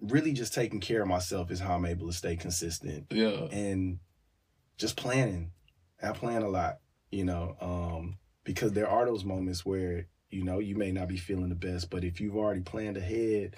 [0.00, 3.46] really just taking care of myself is how I'm able to stay consistent Yeah.
[3.50, 3.98] and
[4.76, 5.50] just planning.
[6.00, 6.78] I plan a lot,
[7.10, 11.16] you know, um, because there are those moments where, you know, you may not be
[11.16, 13.56] feeling the best, but if you've already planned ahead,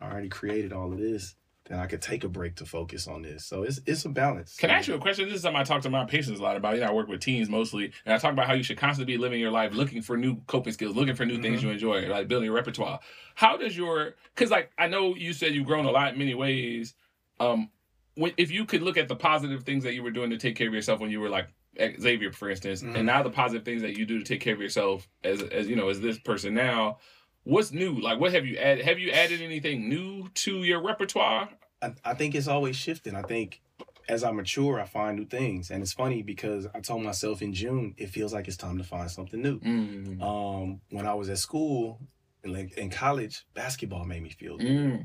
[0.00, 1.34] already created all of this,
[1.72, 3.46] then I could take a break to focus on this.
[3.46, 4.56] So it's it's a balance.
[4.56, 5.26] Can I ask you a question?
[5.26, 6.74] This is something I talk to my patients a lot about.
[6.74, 9.14] You know, I work with teens mostly, and I talk about how you should constantly
[9.14, 11.66] be living your life looking for new coping skills, looking for new things Mm-hmm.
[11.68, 13.00] you enjoy, like building a repertoire.
[13.34, 16.34] How does your because like I know you said you've grown a lot in many
[16.34, 16.94] ways.
[17.40, 17.70] Um,
[18.16, 20.54] when, if you could look at the positive things that you were doing to take
[20.56, 21.48] care of yourself when you were like
[21.80, 22.96] Xavier, for instance, Mhm.
[22.96, 25.66] and now the positive things that you do to take care of yourself as as
[25.68, 26.98] you know as this person now.
[27.44, 27.98] What's new?
[27.98, 28.84] Like, what have you added?
[28.84, 31.48] Have you added anything new to your repertoire?
[31.82, 33.14] I, I think it's always shifting.
[33.16, 33.60] I think
[34.08, 35.70] as I mature, I find new things.
[35.70, 38.84] And it's funny because I told myself in June, it feels like it's time to
[38.84, 39.58] find something new.
[39.60, 40.22] Mm.
[40.22, 42.00] Um, when I was at school,
[42.44, 44.66] like in college, basketball made me feel good.
[44.68, 45.04] Mm.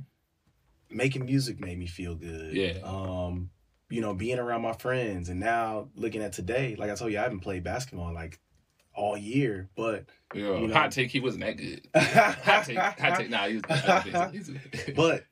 [0.89, 2.53] Making music made me feel good.
[2.53, 2.77] Yeah.
[2.83, 3.49] Um,
[3.89, 7.19] you know, being around my friends, and now looking at today, like I told you,
[7.19, 8.39] I haven't played basketball like
[8.93, 10.57] all year, but Yeah.
[10.57, 11.87] You know- Hot take, he wasn't that good.
[11.95, 13.29] hot take, hot take.
[13.29, 13.63] Nah, he was.
[14.33, 14.51] He was
[14.95, 15.25] but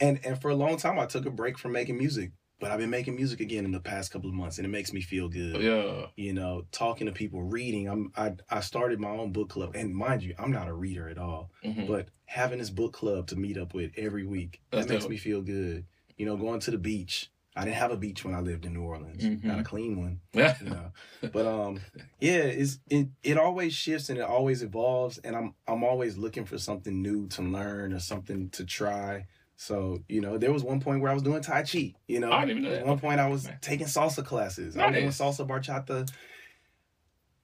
[0.00, 2.78] and and for a long time, I took a break from making music, but I've
[2.78, 5.28] been making music again in the past couple of months, and it makes me feel
[5.28, 5.60] good.
[5.62, 6.06] yeah.
[6.16, 7.88] you know, talking to people, reading.
[7.88, 11.08] I'm I I started my own book club, and mind you, I'm not a reader
[11.08, 11.86] at all, Mhm.
[11.86, 15.10] but having this book club to meet up with every week That's that makes dope.
[15.10, 15.86] me feel good.
[16.16, 17.30] You know, going to the beach.
[17.56, 19.42] I didn't have a beach when I lived in New Orleans, Mhm.
[19.42, 20.20] not a clean one.
[20.32, 20.54] Yeah.
[20.62, 20.92] You know,
[21.32, 21.80] but um,
[22.20, 26.44] yeah, it's it it always shifts and it always evolves, and I'm I'm always looking
[26.44, 29.26] for something new to learn or something to try.
[29.60, 31.92] So you know, there was one point where I was doing tai chi.
[32.08, 33.56] You know, I didn't even know At one point I was Nice.
[33.60, 34.74] taking salsa classes.
[34.74, 36.10] I was doing salsa bachata.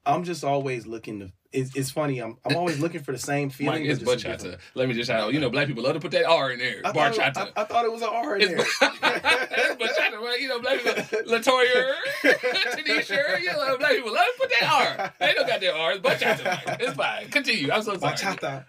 [0.06, 1.32] I'm just always looking to.
[1.52, 2.20] It's, it's funny.
[2.20, 3.82] I'm I'm always looking for the same feeling.
[3.82, 4.56] Mike, it's bachata.
[4.74, 5.34] Let me just shout out.
[5.34, 6.80] You know, black people love to put that R in there.
[6.86, 7.52] I thought, it, Barchata.
[7.54, 8.88] I, I thought it was an R in It's, there.
[9.02, 10.38] it's bachata, right?
[10.40, 11.92] You know, black people, Latoya,
[12.22, 15.12] Tanisha, you know, black people love to put that R.
[15.20, 15.92] They don't got their R.
[15.92, 16.44] It's bachata.
[16.66, 16.76] Mike.
[16.80, 17.28] It's fine.
[17.28, 17.70] Continue.
[17.70, 18.14] I'm so sorry.
[18.16, 18.64] Bachata.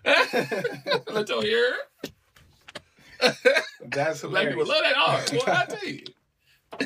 [1.05, 1.71] Latoya.
[3.89, 4.67] That's Black people hilarious.
[4.67, 5.45] love that.
[5.47, 6.03] Well, I tell you.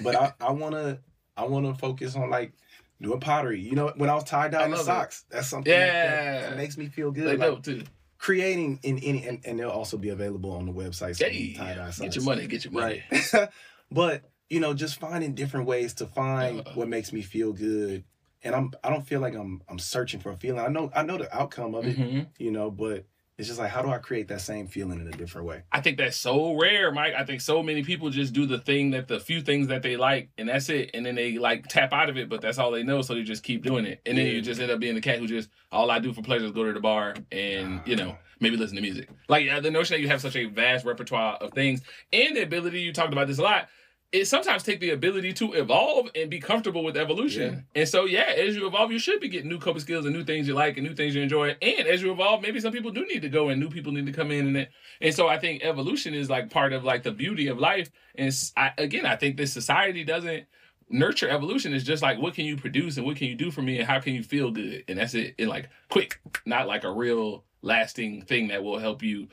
[0.03, 0.99] but I, I wanna
[1.37, 2.53] I wanna focus on like
[3.01, 3.59] doing pottery.
[3.61, 4.83] You know, when I was tie I dyeing the it.
[4.85, 6.49] socks, that's something that- that, Yeah.
[6.49, 7.39] that makes me feel good.
[7.39, 7.83] They Like, too.
[8.17, 11.17] creating in any and, and they'll also be available on the website.
[11.17, 12.47] some Hey, tie-dye get your money.
[12.47, 13.03] Get your money.
[13.11, 13.49] Right.
[13.91, 16.71] but you know, just finding different ways to find Uh.
[16.75, 18.03] what makes me feel good.
[18.43, 20.59] And I'm I don't feel like I'm I'm searching for a feeling.
[20.61, 22.27] I know I know the outcome of it, Mhm.
[22.37, 23.05] you know, but
[23.41, 25.63] it's just like how do I create that same feeling in a different way?
[25.71, 27.15] I think that's so rare, Mike.
[27.17, 29.97] I think so many people just do the thing that the few things that they
[29.97, 30.91] like, and that's it.
[30.93, 33.23] And then they like tap out of it, but that's all they know, so they
[33.23, 33.99] just keep doing it.
[34.05, 34.33] And then Yeah.
[34.33, 36.51] you just end up being the cat who just all I do for pleasure is
[36.51, 39.09] go to the bar and you know maybe listen to music.
[39.27, 41.81] Like uh, the notion that you have such a vast repertoire of things
[42.13, 43.69] and the ability you talked about this a lot.
[44.11, 47.65] It sometimes take the ability to evolve and be comfortable with evolution.
[47.75, 50.25] And so, yeah, as you evolve, you should be getting new coping skills and new
[50.25, 51.55] things you like and new things you enjoy.
[51.61, 54.05] And as you evolve, maybe some people do need to go and new people need
[54.07, 57.03] to come in and it and so I think evolution is like part of like
[57.03, 57.89] the beauty of life.
[58.15, 60.45] And I, again, I think this society doesn't
[60.89, 61.73] nurture evolution.
[61.73, 63.87] It's just like what can you produce and what can you do for me and
[63.87, 65.35] how can you feel good, and that's it.
[65.39, 69.27] And like quick, not like a real lasting thing that will help you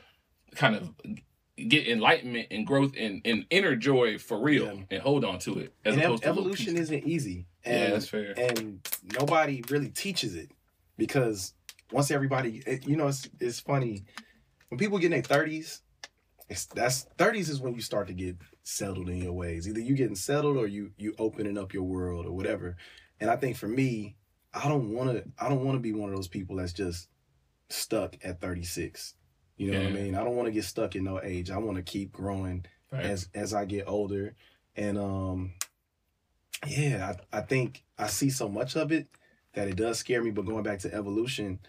[0.55, 0.91] kind of
[1.67, 4.83] get enlightenment and growth and, and inner joy for real Yeah.
[4.91, 5.73] and hold on to it.
[5.85, 7.45] As and ev- opposed to evolution isn't easy.
[7.65, 8.33] Yeah, And, that's fair.
[8.37, 8.87] And
[9.19, 10.51] nobody really teaches it
[10.97, 11.53] because
[11.91, 14.03] once everybody, it- you know, it's it's funny
[14.69, 15.81] when people get in their thirties.
[16.47, 19.67] It's that's thirties is when you start to get settled in your ways.
[19.67, 22.75] Either you getting settled or you you opening up your world or whatever.
[23.19, 24.15] And I think for me,
[24.53, 27.07] I don't want to I don't want to be one of those people that's just
[27.69, 29.13] stuck at 36.
[29.59, 30.15] You know what I mean?
[30.15, 31.51] I don't want to get stuck in no age.
[31.51, 33.03] I want to keep growing Right.
[33.05, 34.33] as as I get older.
[34.75, 35.51] And um
[36.65, 39.07] yeah, I, I think I see so much of it
[39.53, 40.31] that it does scare me.
[40.31, 41.59] But going back to evolution,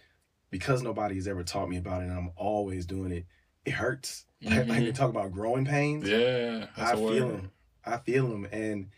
[0.50, 3.26] because nobody's ever taught me about it and I'm always doing it,
[3.64, 4.24] it hurts.
[4.42, 4.94] Like, like Mhm.
[4.94, 6.08] talk about growing pains.
[6.08, 7.50] yeah, I feel them.
[7.84, 8.90] I feel them, and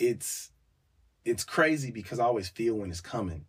[0.00, 0.50] it's
[1.24, 3.46] it's crazy because I always feel when it's coming.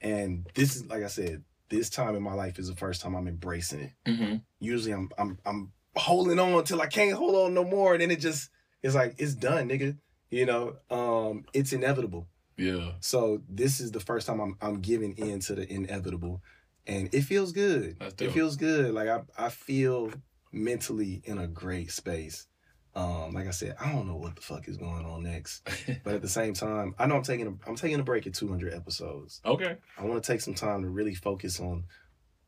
[0.00, 3.14] And this is like I said, this time in my life is the first time
[3.14, 3.92] I'm embracing it.
[4.06, 8.02] hmm Usually I'm I'm I'm holding on till I can't hold on no more, and
[8.02, 8.50] then it just
[8.82, 9.96] it's like it's done, nigga.
[10.30, 12.28] You know, um, it's inevitable.
[12.56, 12.92] Yeah.
[13.00, 16.42] So this is the first time I'm I'm giving in to the inevitable,
[16.86, 17.96] and it feels good.
[18.26, 18.92] It feels good.
[18.92, 20.12] Like I I feel
[20.52, 22.46] mentally in a great space.
[22.94, 25.62] Um, like I said, I don't know what the fuck is going on next,
[26.04, 28.34] but at the same time, I know I'm taking a, I'm taking a break at
[28.34, 29.40] 200 episodes.
[29.44, 29.76] okay.
[29.98, 31.84] I want to take some time to really focus on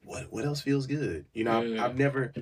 [0.04, 1.26] what what else feels good.
[1.32, 1.84] You know, Yeah.
[1.84, 2.32] I've, I've never,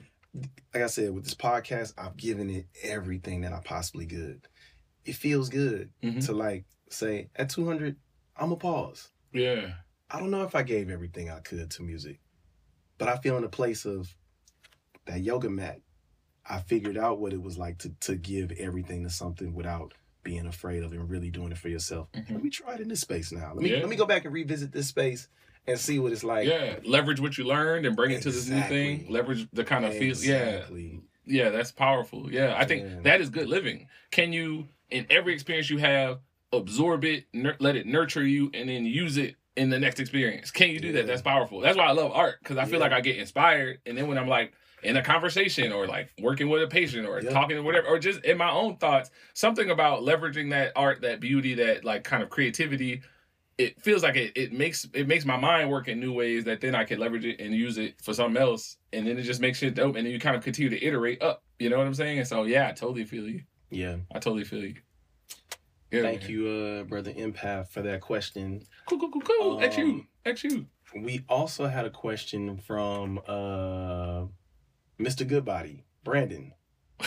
[0.72, 4.48] like I said, with this podcast, I've given it everything that I possibly could.
[5.04, 6.24] It feels good Mhm.
[6.26, 7.96] to like say at 200,
[8.36, 9.10] I'm a pause.
[9.32, 9.74] Yeah.
[10.10, 12.18] I don't know if I gave everything I could to music,
[12.96, 14.16] but I feel in a place of
[15.04, 15.80] that yoga mat.
[16.50, 20.46] I figured out what it was like to to give everything to something without being
[20.46, 22.08] afraid of it and really doing it for yourself.
[22.12, 22.30] Mhm.
[22.32, 23.52] Let me try it in this space now.
[23.54, 23.78] Let me Yeah.
[23.78, 25.28] let me go back and revisit this space
[25.66, 26.46] and see what it's like.
[26.48, 26.76] yeah.
[26.84, 28.92] Leverage what you learned and bring it to this new thing.
[28.94, 29.14] Exactly.
[29.14, 30.16] Leverage the kind of feel.
[30.16, 30.64] Yeah.
[31.26, 32.30] Yeah, that's powerful.
[32.32, 33.00] Yeah, I think Yeah.
[33.02, 33.86] that is good living.
[34.10, 36.18] Can you, in every experience you have,
[36.52, 40.50] absorb it, nur- let it nurture you, and then use it in the next experience?
[40.50, 41.06] Can you do that?
[41.06, 41.60] That's powerful.
[41.60, 42.86] That's why I love art because I feel Yeah.
[42.86, 46.48] like I get inspired, and then when I'm like in a conversation or like working
[46.48, 47.30] with a patient or Yeah.
[47.30, 51.20] talking to whatever, or just in my own thoughts, something about leveraging that art, that
[51.20, 53.02] beauty, that like kind of creativity.
[53.58, 56.62] It feels like it, it makes it makes my mind work in new ways that
[56.62, 59.40] then I can leverage it and use it for something else, and then it just
[59.42, 61.42] makes shit dope, and then you kind of continue to iterate up.
[61.58, 62.18] You know what I'm saying?
[62.20, 63.42] And so yeah, I totally feel you.
[63.70, 63.96] Yeah.
[64.14, 64.76] I totally feel you.
[65.90, 66.30] Yeah, Thank man.
[66.30, 68.62] you, uh, brother Empath, for that question.
[68.86, 69.60] Cool, cool, cool, cool.
[69.60, 70.66] At you, Um, at you.
[70.94, 74.26] We also had a question from uh,
[75.00, 75.26] Mr.
[75.26, 76.52] Goodbody, Brandon.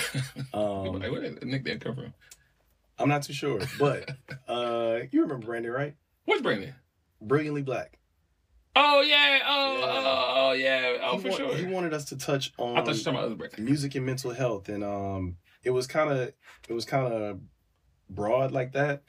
[0.54, 2.14] Um, where did the nickname come from?
[3.00, 4.10] I'm not too sure, but
[4.48, 5.96] uh, you remember Brandon, right?
[6.26, 6.74] What's Brandon?
[7.22, 7.98] Brilliantly Black.
[8.76, 9.40] Oh yeah.
[9.46, 9.86] Oh, Yeah.
[9.86, 10.98] oh, oh yeah.
[11.04, 11.56] Oh he for wa- sure.
[11.56, 13.66] He wanted us to touch on I thought you were talking about other Brandon.
[13.66, 16.18] music and mental health, and um, it was kind of
[16.70, 17.40] it was kind of
[18.10, 19.04] broad like that.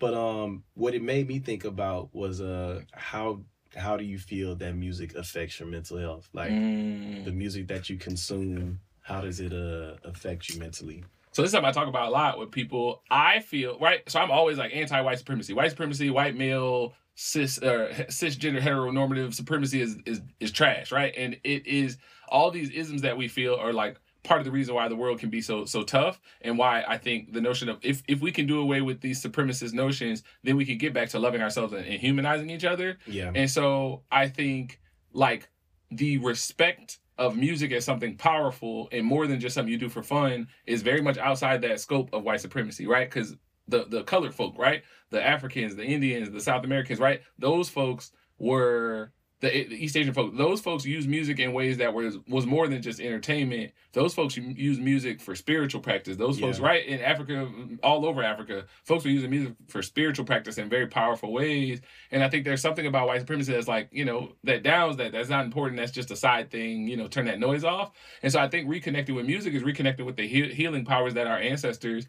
[0.00, 3.42] But um, what it made me think about was uh, how
[3.74, 6.28] how do you feel that music affects your mental health?
[6.32, 7.24] Like Mm.
[7.24, 11.04] the music that you consume, how does it uh affect you mentally?
[11.32, 13.02] So this is something I talk about a lot with people.
[13.10, 14.08] I feel right.
[14.08, 15.52] So I'm always like anti-white supremacy.
[15.52, 21.12] White supremacy, white male, cis, uh, cisgender, heteronormative supremacy is is is trash, right?
[21.16, 21.98] And it is
[22.28, 25.20] all these isms that we feel are like part of the reason why the world
[25.20, 28.32] can be so so tough, and why I think the notion of if if we
[28.32, 31.72] can do away with these supremacist notions, then we can get back to loving ourselves
[31.72, 32.98] and, and humanizing each other.
[33.06, 34.80] Yeah, And so I think
[35.12, 35.48] like
[35.90, 40.02] the respect of music as something powerful and more than just something you do for
[40.02, 43.08] fun is very much outside that scope of white supremacy, right?
[43.08, 43.36] Because
[43.68, 44.82] the the colored folk, right?
[45.10, 47.22] The Africans, the Indians, the South Americans, right?
[47.38, 49.12] Those folks were
[49.44, 50.36] the, the East Asian folk.
[50.36, 53.72] Those folks use music in ways that was was more than just entertainment.
[53.92, 56.16] Those folks use music for spiritual practice.
[56.16, 57.48] Those folks, right in Africa,
[57.82, 61.80] all over Africa, folks were using music for spiritual practice in very powerful ways.
[62.10, 65.12] And I think there's something about white supremacy that's like, you know, that downs that.
[65.12, 65.78] That's not important.
[65.78, 66.88] That's just a side thing.
[66.88, 67.92] You know, turn that noise off.
[68.22, 71.26] And so I think reconnecting with music is reconnecting with the he- healing powers that
[71.26, 72.08] our ancestors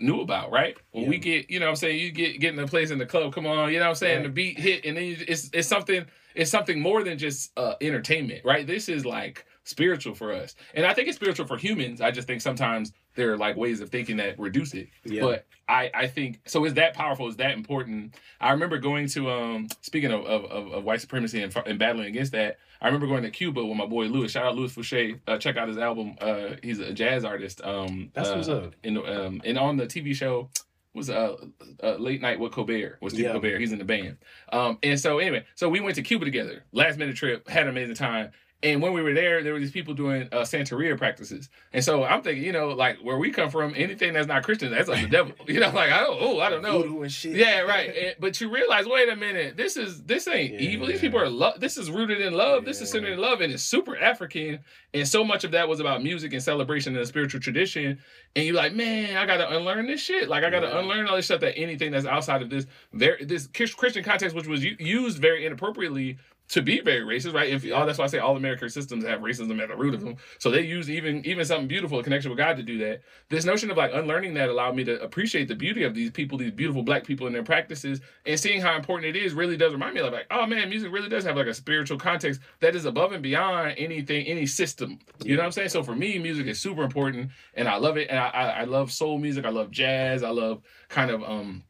[0.00, 0.76] knew about, right?
[0.92, 2.98] When we get, you know what I'm saying, you get getting in a place in
[2.98, 4.24] the club, come on, you know what I'm saying, Right.
[4.24, 7.74] the beat hit and then you, it's it's something it's something more than just uh
[7.80, 8.66] entertainment, right?
[8.66, 10.54] This is like spiritual for us.
[10.74, 12.00] And I think it's spiritual for humans.
[12.00, 14.88] I just think sometimes there are like ways of thinking that reduce it.
[15.04, 16.64] yeah, But I, I think so.
[16.64, 17.26] Is that powerful?
[17.28, 18.14] Is that important?
[18.40, 22.06] I remember going to um speaking of of, of, of white supremacy and, and battling
[22.06, 22.58] against that.
[22.80, 24.30] I remember going to Cuba with my boy Louis.
[24.30, 25.18] Shout out Louis Fouché.
[25.26, 26.14] Uh, check out his album.
[26.20, 27.60] Uh, he's a jazz artist.
[27.64, 28.74] Um, That's uh, what's up.
[28.84, 30.48] And um and on the TV show
[30.94, 31.36] was uh,
[31.82, 33.32] uh late night with Colbert was Steve Yeah.
[33.32, 33.58] Colbert.
[33.58, 34.16] He's in the band.
[34.52, 36.64] Um and so anyway, so we went to Cuba together.
[36.72, 38.30] Last minute trip, had an amazing time.
[38.60, 41.48] And when we were there, there were these people doing uh, Santeria practices.
[41.72, 44.72] And so I'm thinking, you know, like where we come from, anything that's not Christian,
[44.72, 45.32] that's like the devil.
[45.46, 46.82] You know, like I don't, oh, I don't know.
[46.82, 47.36] Voodoo and shit.
[47.36, 47.88] Yeah, right.
[47.96, 50.58] And- but you realize, wait a minute, this is this ain't Yeah.
[50.60, 50.88] evil.
[50.88, 51.60] These people are love.
[51.60, 52.64] This is rooted in love.
[52.64, 54.58] This is centered in love, and it's super African.
[54.92, 58.00] And so much of that was about music and celebration and a spiritual tradition.
[58.34, 60.28] And you're like, man, I gotta unlearn this shit.
[60.28, 60.80] Like I gotta Yeah.
[60.80, 61.40] unlearn all this stuff.
[61.42, 66.18] That anything that's outside of this, very this Christian context, which was used very inappropriately
[66.48, 67.50] to be very racist, right?
[67.50, 70.00] If all, that's why I say all American systems have racism at the root of
[70.00, 70.16] them.
[70.38, 73.02] So they use even even something beautiful, a connection with God, to do that.
[73.28, 76.38] This notion of like unlearning that allowed me to appreciate the beauty of these people,
[76.38, 79.72] these beautiful black people and their practices, and seeing how important it is really does
[79.72, 82.74] remind me of like, oh man, music really does have like a spiritual context that
[82.74, 84.98] is above and beyond anything, any system.
[85.22, 85.68] You know what I'm saying?
[85.68, 88.08] So for me, music is super important, and I love it.
[88.08, 89.44] And I, I, I love soul music.
[89.44, 90.22] I love jazz.
[90.22, 91.62] I love kind of um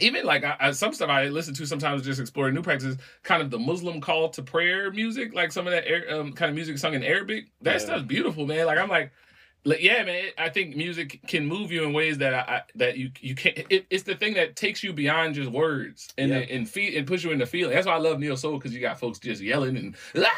[0.00, 3.42] even like I, I, some stuff I listen to sometimes just exploring new practices, kind
[3.42, 6.78] of the Muslim call to prayer music, like some of that um, kind of music
[6.78, 7.46] sung in Arabic.
[7.62, 7.78] That Yeah.
[7.78, 8.66] stuff's beautiful, man.
[8.66, 9.12] Like I'm like, like
[9.80, 10.26] yeah, man.
[10.38, 13.58] I think music can move you in ways that I, I that you you can't.
[13.68, 16.36] It, it's the thing that takes you beyond just words and Yeah.
[16.38, 17.74] and feed and push you into feeling.
[17.74, 20.30] That's why I love neo soul because you got folks just yelling and "Ah!"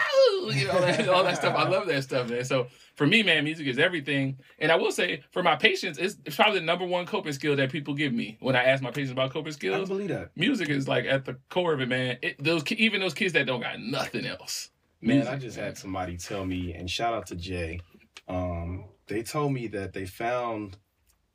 [0.50, 1.54] you know all that, all that stuff.
[1.56, 2.44] I love that stuff, man.
[2.44, 4.38] So for me, man, music is everything.
[4.58, 7.54] And I will say, for my patients, it's, it's probably the number one coping skill
[7.56, 9.88] that people give me when I ask my patients about coping skills.
[9.90, 10.30] I believe that.
[10.36, 12.18] Music is like at the core of it, man.
[12.22, 14.70] It, those even those kids that don't got nothing else.
[15.00, 15.66] Man, Music, I just man.
[15.66, 17.78] had somebody tell me, and shout out to Jay.
[18.26, 20.76] Um, they told me that they found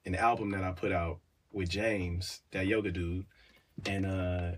[0.05, 1.19] an album that I put out
[1.51, 3.26] with James, Dat Yoga Dude,
[3.86, 4.51] and uh,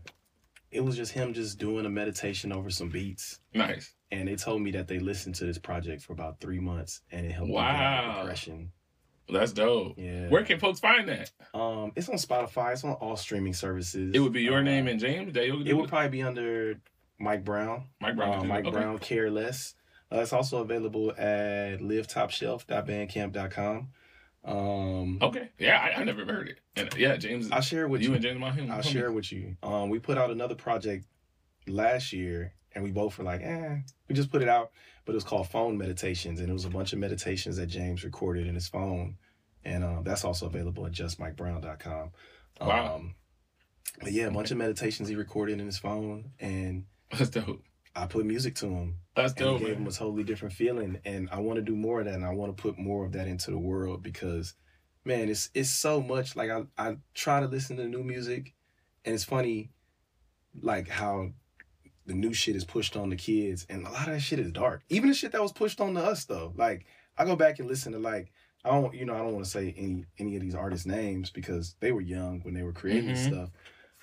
[0.71, 3.39] it was just him just doing a meditation over some beats.
[3.53, 3.93] nice.
[4.11, 7.25] And they told me that they listened to this project for about three months, and
[7.25, 8.09] it helped them get out Wow.
[8.11, 8.71] of depression.
[9.27, 9.95] That's dope.
[9.97, 10.29] Yeah.
[10.29, 11.31] Where can folks find that?
[11.53, 12.73] Um, it's on Spotify.
[12.73, 14.11] It's on all streaming services.
[14.13, 15.33] It would be your Uh, name and James.
[15.33, 15.67] Dat Yoga Dude?
[15.67, 16.79] It would probably be under
[17.19, 17.85] Mike Brown.
[17.99, 18.39] Mike Brown.
[18.39, 18.65] Uh, Mike.
[18.65, 18.71] Okay.
[18.77, 19.73] Brown Care Less.
[20.11, 23.87] Uh, it's also available at livetopshelf.bandcamp.com.
[24.43, 25.49] Um, Okay.
[25.57, 26.59] Yeah, I, I never heard it.
[26.75, 27.49] And yeah, James.
[27.51, 28.13] I'll share it with you, you.
[28.15, 28.69] and James, my him.
[28.71, 29.55] I'll share it with you.
[29.63, 31.05] Um, we put out another project
[31.67, 33.77] last year, and we both were like, eh,
[34.07, 34.71] we just put it out.
[35.05, 38.03] But it was called Phone Meditations, and it was a bunch of meditations that James
[38.03, 39.17] recorded in his phone,
[39.63, 42.11] and um, that's also available at justmikebrown.com.
[42.61, 42.95] Wow.
[42.95, 43.15] Um,
[44.01, 46.85] but yeah, a bunch of meditations he recorded in his phone, and
[47.17, 47.63] That's dope.
[47.95, 48.97] I put music to him.
[49.15, 49.61] That's and dope.
[49.61, 49.91] it gave him Man.
[49.91, 50.99] a totally different feeling.
[51.05, 53.13] And I want to do more of that, and I want to put more of
[53.13, 54.53] that into the world because,
[55.05, 56.35] man, it's it's so much.
[56.35, 58.53] Like I I try to listen to new music,
[59.05, 59.71] and it's funny,
[60.61, 61.31] like how
[62.05, 64.51] the new shit is pushed on the kids, and a lot of that shit is
[64.51, 64.83] dark.
[64.89, 66.53] Even the shit that was pushed on to us, though.
[66.55, 66.85] Like
[67.17, 68.31] I go back and listen to like.
[68.63, 71.29] I don't, you know, I don't want to say any any of these artists' names
[71.29, 73.31] because they were young when they were creating this Mhm.
[73.31, 73.49] stuff.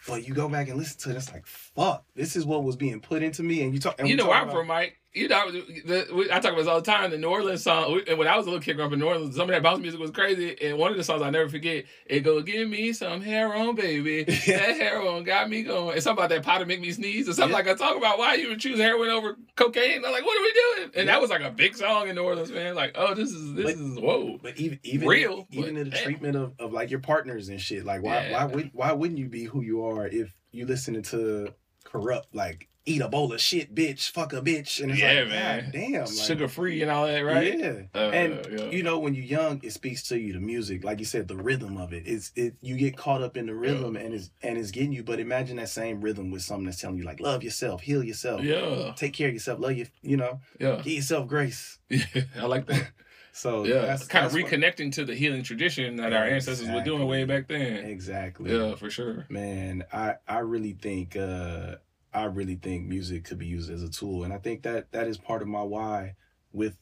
[0.09, 2.77] But you go back and listen to it, it's like, fuck, this is what was
[2.77, 3.63] being put into me.
[3.63, 4.99] And you talk, and You know where I'm from, Mike.
[5.15, 7.11] You know, the, we, I talk about this all the time.
[7.11, 9.07] The New Orleans song, and when I was a little kid growing up in New
[9.09, 10.57] Orleans, some of that bounce music was crazy.
[10.63, 14.25] And one of the songs I never forget, it goes, "Give me some heroin, baby.
[14.47, 17.35] That heroin got me going." It's something about that pot powder make me sneeze, or
[17.35, 17.57] something Yeah.
[17.57, 20.03] like I talk about why you would choose heroin over cocaine.
[20.03, 20.91] I'm like, what are we doing?
[20.95, 21.13] And Yeah.
[21.13, 22.75] that was like a big song in New Orleans, man.
[22.75, 24.39] Like, oh, this is this But- is whoa.
[24.43, 26.03] But even even Real, even in the damn.
[26.05, 27.85] treatment of, of like your partners and shit.
[27.85, 28.33] Like why Yeah.
[28.33, 31.53] why would why wouldn't you be who you are if you listening to
[31.85, 35.29] corrupt like eat a bowl of shit, bitch, fuck a bitch, and it's Yeah, like
[35.29, 35.65] man.
[35.65, 37.59] God damn, like, Sugar free and all that, right?
[37.59, 38.71] Yeah, Uh, and yeah.
[38.71, 40.33] you know when you're young, it speaks to you.
[40.33, 42.03] The music, like you said, the rhythm of it.
[42.07, 42.55] It's it.
[42.61, 45.05] You get caught up in the rhythm, and it's and it's getting you.
[45.05, 48.43] But imagine that same rhythm with something that's telling you like love yourself, heal yourself,
[48.43, 49.87] Yeah, take care of yourself, love you.
[50.03, 51.79] You know, yeah, give yourself grace.
[51.89, 52.05] yeah.
[52.39, 52.91] I like that.
[53.35, 56.69] So Yeah, that's, kind of that's what- reconnecting to the healing tradition that our ancestors
[56.69, 57.87] were doing way back then.
[57.87, 58.53] Exactly.
[58.55, 59.25] Yeah, for sure.
[59.31, 61.77] Man, I I really think uh
[62.15, 65.07] I really think music could be used as a tool, and I think that that
[65.07, 66.15] is part of my why
[66.53, 66.77] with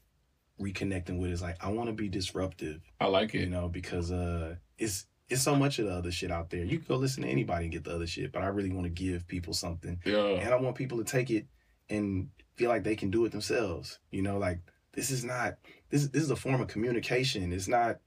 [0.60, 3.40] reconnecting with is like I want to be disruptive, I like it.
[3.40, 6.64] you know, because uh it's it's so much of the other shit out there.
[6.64, 8.84] You can go listen to anybody and get the other shit, but I really want
[8.84, 11.46] to give people something, Yeah, and I want people to take it
[11.88, 14.00] and feel like they can do it themselves.
[14.10, 14.58] You know, like
[14.92, 15.54] this is not
[15.90, 17.52] this this is a form of communication.
[17.52, 17.98] It's not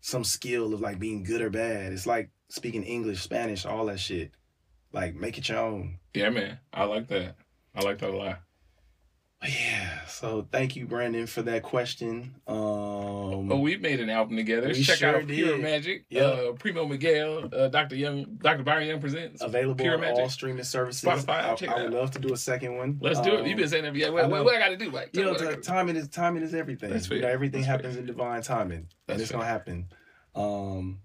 [0.00, 1.92] some skill of like being good or bad.
[1.92, 4.30] It's like speaking English, Spanish, all that shit.
[4.96, 5.98] Like make it your own.
[6.14, 6.58] yeah, man.
[6.72, 7.36] I like that.
[7.74, 8.40] I like that a lot.
[9.46, 10.06] Yeah.
[10.06, 12.34] So thank you, Brandon, for that question.
[12.46, 14.68] Um Oh, we made an album together.
[14.68, 15.62] We Check sure out Pure did.
[15.62, 16.06] Magic.
[16.08, 16.22] Yeah.
[16.22, 17.94] Uh, Primo Miguel, uh, Dr.
[17.96, 18.62] Young, Dr.
[18.62, 19.42] Byron Young presents.
[19.42, 20.16] available Pure on Magic.
[20.22, 21.04] all streaming services.
[21.04, 22.98] Spotify, I, I would love to do a second one.
[23.00, 23.40] Let's do it.
[23.40, 23.94] Um, You've been saying that.
[23.94, 25.10] Yeah, what, I what, what I got to do, Mike?
[25.12, 25.68] You know, Tell me what I t- gotta do.
[25.68, 26.90] timing is timing is everything.
[26.90, 28.00] That's You know, everything That's happens fair.
[28.00, 29.88] in divine timing, and That's it's gonna happen.
[30.34, 31.00] Um,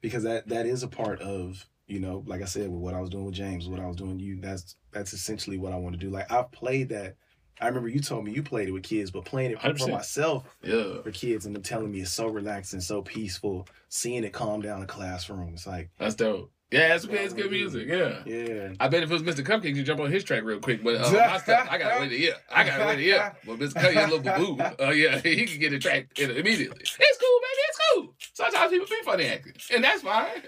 [0.00, 3.00] because that that is a part of you know, like I said, with what I
[3.00, 4.40] was doing with James, what I was doing with you.
[4.40, 6.10] That's that's essentially what I want to do.
[6.10, 7.16] Like I've played that
[7.60, 9.90] I remember you told me you played it with kids, but playing it for 100%.
[9.90, 11.00] myself Yeah.
[11.02, 14.80] for kids and them telling me it's so relaxing, so peaceful, seeing it calm down
[14.80, 15.50] the classroom.
[15.54, 16.50] It's like, That's dope.
[16.72, 17.86] Yeah, it's, it's good music.
[17.86, 18.22] Yeah.
[18.24, 18.72] yeah.
[18.80, 19.46] I bet if it was Mr.
[19.46, 20.82] Cupcake, you jump on his track real quick.
[20.82, 22.34] But uh, my stuff, I gotta wait a year.
[22.50, 23.36] I gotta wait a year.
[23.46, 23.74] But Mr.
[23.74, 24.64] Cupcake, a little boo boo.
[24.78, 26.80] Oh yeah, he can get a track immediately.
[26.80, 27.62] It's cool, baby.
[27.68, 28.14] It's cool.
[28.32, 30.42] Sometimes people be funny acting, and that's fine.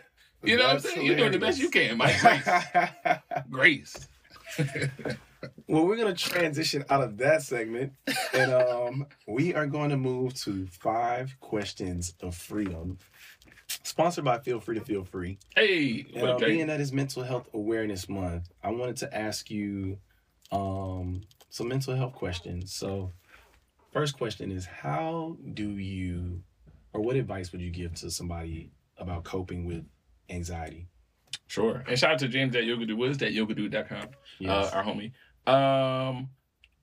[0.44, 1.06] You know what I'm That's saying?
[1.06, 2.20] You're doing the best you can, Mike.
[2.20, 2.48] Grace.
[3.50, 4.08] Grace.
[5.68, 7.92] well, we're gonna transition out of that segment,
[8.32, 12.98] and um, we are going to move to five questions of freedom,
[13.82, 15.38] sponsored by Feel Free to Feel Free.
[15.54, 19.50] Hey, And what uh, being that is Mental Health Awareness Month, I wanted to ask
[19.50, 19.98] you
[20.52, 22.72] um, some mental health questions.
[22.72, 23.10] So,
[23.92, 26.42] first question is How do you,
[26.92, 29.84] or what advice would you give to somebody about coping with
[30.30, 30.86] anxiety?
[31.46, 31.84] Sure.
[31.86, 32.98] And shout out to James Dat Yoga Dude.
[32.98, 33.32] What is that?
[33.32, 34.08] YogaDo.com.
[34.38, 34.72] Yes.
[34.72, 35.12] uh, our homie.
[35.46, 36.30] Um,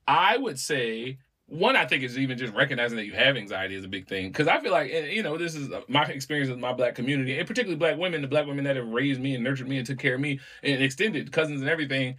[0.07, 1.17] I would say
[1.47, 1.75] one.
[1.75, 4.47] I think is even just recognizing that you have anxiety is a big thing because
[4.47, 7.37] I feel like and, you know this is uh, my experience with my black community
[7.37, 9.85] and particularly black women, the black women that have raised me and nurtured me and
[9.85, 12.15] took care of me and extended cousins and everything.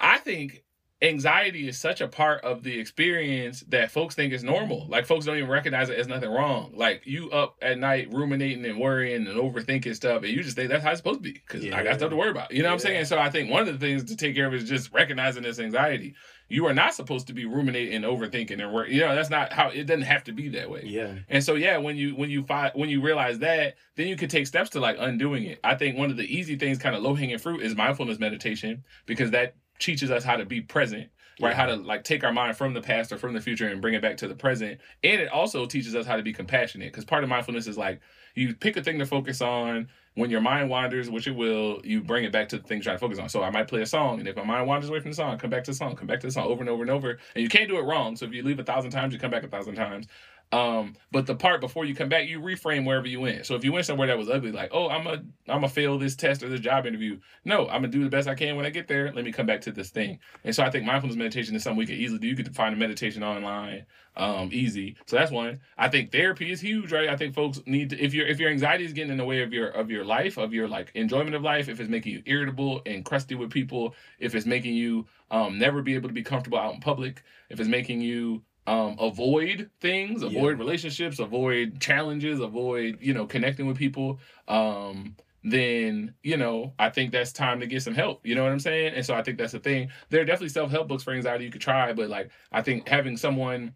[0.00, 0.64] I think
[1.02, 4.82] anxiety is such a part of the experience that folks think is normal.
[4.82, 4.92] Mm-hmm.
[4.92, 6.72] Like folks don't even recognize it as nothing wrong.
[6.74, 10.70] Like you up at night ruminating and worrying and overthinking stuff, and you just think
[10.70, 12.52] that's how it's supposed to be because I got stuff to worry about.
[12.52, 13.06] You know what I'm saying?
[13.06, 15.58] So I think one of the things to take care of is just recognizing this
[15.58, 16.14] anxiety.
[16.48, 18.88] You are not supposed to be ruminating and overthinking and work.
[18.88, 20.82] You know that's not how it doesn't have to be that way.
[20.84, 21.14] yeah.
[21.28, 24.28] And so yeah, when you when you find when you realize that, then you can
[24.28, 25.60] take steps to like undoing it.
[25.62, 28.84] I think one of the easy things, kind of low hanging fruit, is mindfulness meditation
[29.06, 31.08] because that teaches us how to be present,
[31.40, 31.50] right?
[31.50, 31.54] Yeah.
[31.54, 33.94] How to like take our mind from the past or from the future and bring
[33.94, 34.78] it back to the present.
[35.02, 38.00] And it also teaches us how to be compassionate because part of mindfulness is like
[38.34, 39.88] you pick a thing to focus on.
[40.14, 42.82] When your mind wanders, which it will, you bring it back to the thing you're
[42.82, 43.28] trying to focus on.
[43.28, 45.38] So I might play a song, and if my mind wanders away from the song,
[45.38, 47.10] come back to the song, come back to the song over and over and over.
[47.10, 48.16] And you can't do it wrong.
[48.16, 50.08] So if you leave a thousand times, you come back a thousand times.
[50.52, 53.46] Um, but the part before you come back, you reframe wherever you went.
[53.46, 55.96] So if you went somewhere that was ugly, like, oh, I'm a I'm a fail
[55.96, 57.20] this test or this job interview.
[57.44, 59.12] No, I'm gonna do the best I can when I get there.
[59.12, 60.18] Let me come back to this thing.
[60.42, 62.26] And so I think mindfulness meditation is something we can easily do.
[62.26, 63.86] You could find a meditation online,
[64.16, 64.96] um, easy.
[65.06, 65.60] So that's one.
[65.78, 67.08] I think therapy is huge, right?
[67.08, 69.42] I think folks need to if your if your anxiety is getting in the way
[69.42, 72.22] of your of your life, of your like enjoyment of life, if it's making you
[72.26, 76.24] irritable and crusty with people, if it's making you um never be able to be
[76.24, 82.40] comfortable out in public, if it's making you um, avoid things, avoid relationships, avoid challenges,
[82.40, 84.20] avoid you know connecting with people.
[84.48, 88.26] Um, then you know I think that's time to get some help.
[88.26, 88.94] You know what I'm saying?
[88.94, 89.90] And so I think that's the thing.
[90.10, 92.88] There are definitely self help books for anxiety you could try, but like I think
[92.88, 93.74] having someone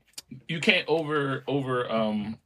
[0.48, 2.38] you can't over over um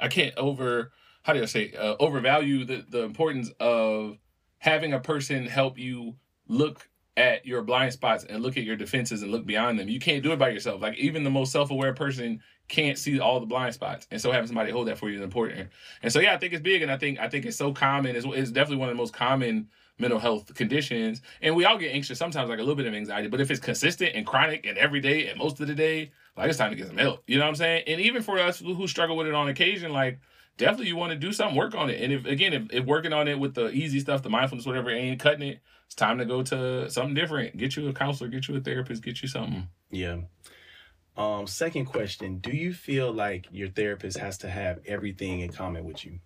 [0.00, 4.18] I can't over how do I say uh, overvalue the the importance of
[4.58, 6.16] having a person help you
[6.46, 9.88] look at your blind spots and look at your defenses and look beyond them.
[9.88, 10.80] You can't do it by yourself.
[10.80, 14.46] Like even the most self-aware person can't see all the blind spots, and so having
[14.46, 15.68] somebody hold that for you is important.
[16.02, 18.16] And so yeah, I think it's big, and I think I think it's so common.
[18.16, 21.94] It's, it's definitely one of the most common mental health conditions, and we all get
[21.94, 23.28] anxious sometimes, like a little bit of anxiety.
[23.28, 26.48] But if it's consistent and chronic and every day and most of the day, like
[26.48, 27.22] it's time to get some help.
[27.26, 27.84] You know what I'm saying?
[27.86, 30.18] And even for us who struggle with it on occasion, like
[30.56, 32.00] definitely you want to do something, work on it.
[32.00, 34.88] And if again, if, if working on it with the easy stuff, the mindfulness, whatever,
[34.90, 35.60] ain't cutting it,
[35.92, 37.54] it's time to go to something different.
[37.58, 39.68] Get you a counselor, get you a therapist, get you something.
[39.90, 40.20] Yeah.
[41.18, 45.84] Um, second question Do you feel like your therapist has to have everything in common
[45.84, 46.20] with you?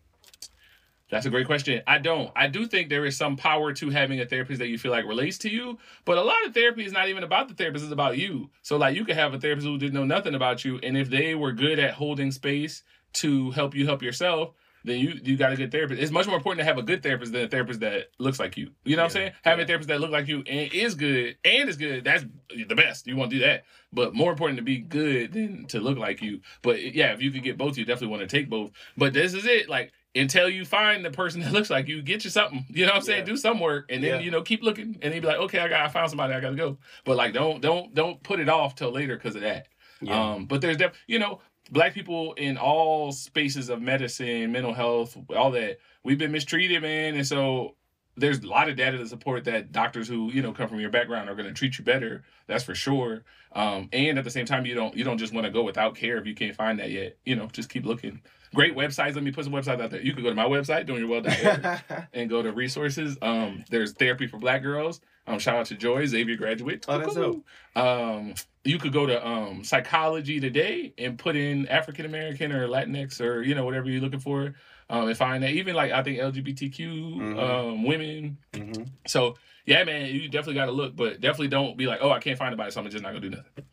[1.10, 1.82] That's a great question.
[1.84, 2.30] I don't.
[2.36, 5.04] I do think there is some power to having a therapist that you feel like
[5.04, 7.92] relates to you, but a lot of therapy is not even about the therapist, it's
[7.92, 8.50] about you.
[8.62, 11.10] So like you could have a therapist who didn't know nothing about you, and if
[11.10, 14.54] they were good at holding space to help you help yourself,
[14.86, 16.00] then you you got a good therapist.
[16.00, 18.56] It's much more important to have a good therapist than a therapist that looks like
[18.56, 18.70] you.
[18.84, 19.32] You know what I'm saying?
[19.42, 22.74] Having a therapist that looks like you and is good and is good, that's the
[22.74, 23.06] best.
[23.06, 23.64] You want to do that.
[23.92, 26.40] But more important to be good than to look like you.
[26.62, 28.70] But yeah, if you could get both, you definitely want to take both.
[28.96, 29.68] But this is it.
[29.68, 32.64] Like until you find the person that looks like you, get you something.
[32.68, 33.20] You know what I'm saying?
[33.20, 33.24] Yeah.
[33.32, 34.20] Do some work and then Yeah.
[34.20, 36.40] you know keep looking and then be like, okay, I got I found somebody, I
[36.40, 36.78] gotta go.
[37.04, 39.68] But like don't don't don't put it off till later because of that.
[40.06, 41.40] Um, but there's def- you know,
[41.70, 47.14] black people in all spaces of medicine, mental health, all that, we've been mistreated, man.
[47.16, 47.74] And so
[48.16, 50.90] there's a lot of data to support that doctors who, you know, come from your
[50.90, 52.24] background are gonna treat you better.
[52.46, 53.24] That's for sure.
[53.52, 55.94] Um, and at the same time, you don't you don't just want to go without
[55.94, 57.16] care if you can't find that yet.
[57.24, 58.22] You know, just keep looking.
[58.54, 59.14] Great websites.
[59.14, 60.00] Let me put some websites out there.
[60.00, 63.18] You could go to my website, Doing Your doingyourwell.org and go to resources.
[63.20, 65.00] Um, there's therapy for black girls.
[65.26, 66.84] Um, shout out to Joy, Xavier graduate.
[66.88, 67.44] Oh, that's dope.
[67.74, 73.20] Um, you could go to um psychology today and put in African American or Latinx
[73.20, 74.54] or you know whatever you're looking for.
[74.88, 77.38] Um, and find that even like I think LGBTQ Mhm.
[77.38, 78.38] um women.
[78.54, 82.10] hmm So yeah, man, you definitely got to look, but definitely don't be like, oh,
[82.12, 83.64] I can't find anybody, so I'm just not gonna do nothing.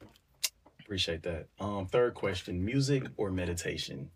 [0.80, 1.48] Appreciate that.
[1.60, 4.10] Um, third question: music or meditation?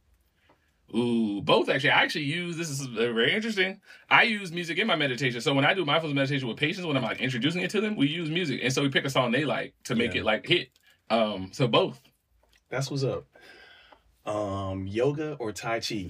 [0.95, 1.89] Ooh, both actually.
[1.91, 3.81] I actually use this is very interesting.
[4.09, 5.41] I use music in my meditation.
[5.41, 7.95] So when I do mindfulness meditation with patients, when I'm like introducing it to them,
[7.97, 10.21] we use music, and so we pick a song they like to make Yeah.
[10.21, 10.69] it like hit.
[11.09, 12.01] Um, so both.
[12.69, 13.25] That's what's up.
[14.25, 16.07] Um, yoga or tai chi?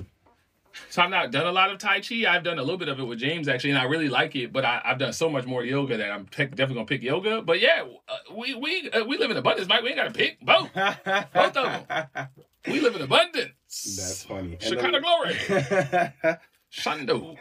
[0.89, 2.25] So I've not done a lot of Tai Chi.
[2.28, 4.53] I've done a little bit of it with James actually, and I really like it.
[4.53, 7.41] But I, I've done so much more yoga that I'm definitely gonna pick yoga.
[7.41, 9.82] But yeah, uh, we we uh, we live in abundance, Mike.
[9.82, 10.71] We ain't gotta pick both.
[11.34, 12.28] Both of them.
[12.67, 13.53] We live in abundance.
[13.84, 14.57] That's funny.
[14.59, 15.34] Shekinah glory.
[16.71, 17.38] Shando.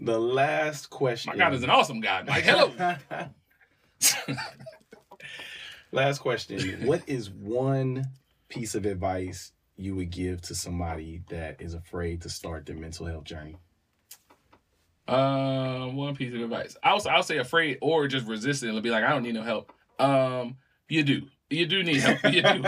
[0.00, 1.32] the last question.
[1.32, 2.26] My God is an awesome God.
[2.26, 2.96] Mike, hello.
[5.92, 6.86] last question.
[6.86, 8.06] What is one
[8.48, 13.06] piece of advice you would give to somebody that is afraid to start their mental
[13.06, 13.56] health journey?
[15.08, 16.76] Um, one piece of advice.
[16.82, 18.70] I'll I'll say afraid or just resistant.
[18.70, 19.72] It'll be like I don't need no help.
[19.98, 20.56] Um,
[20.88, 21.22] you do.
[21.52, 22.22] You do need help.
[22.24, 22.64] You do.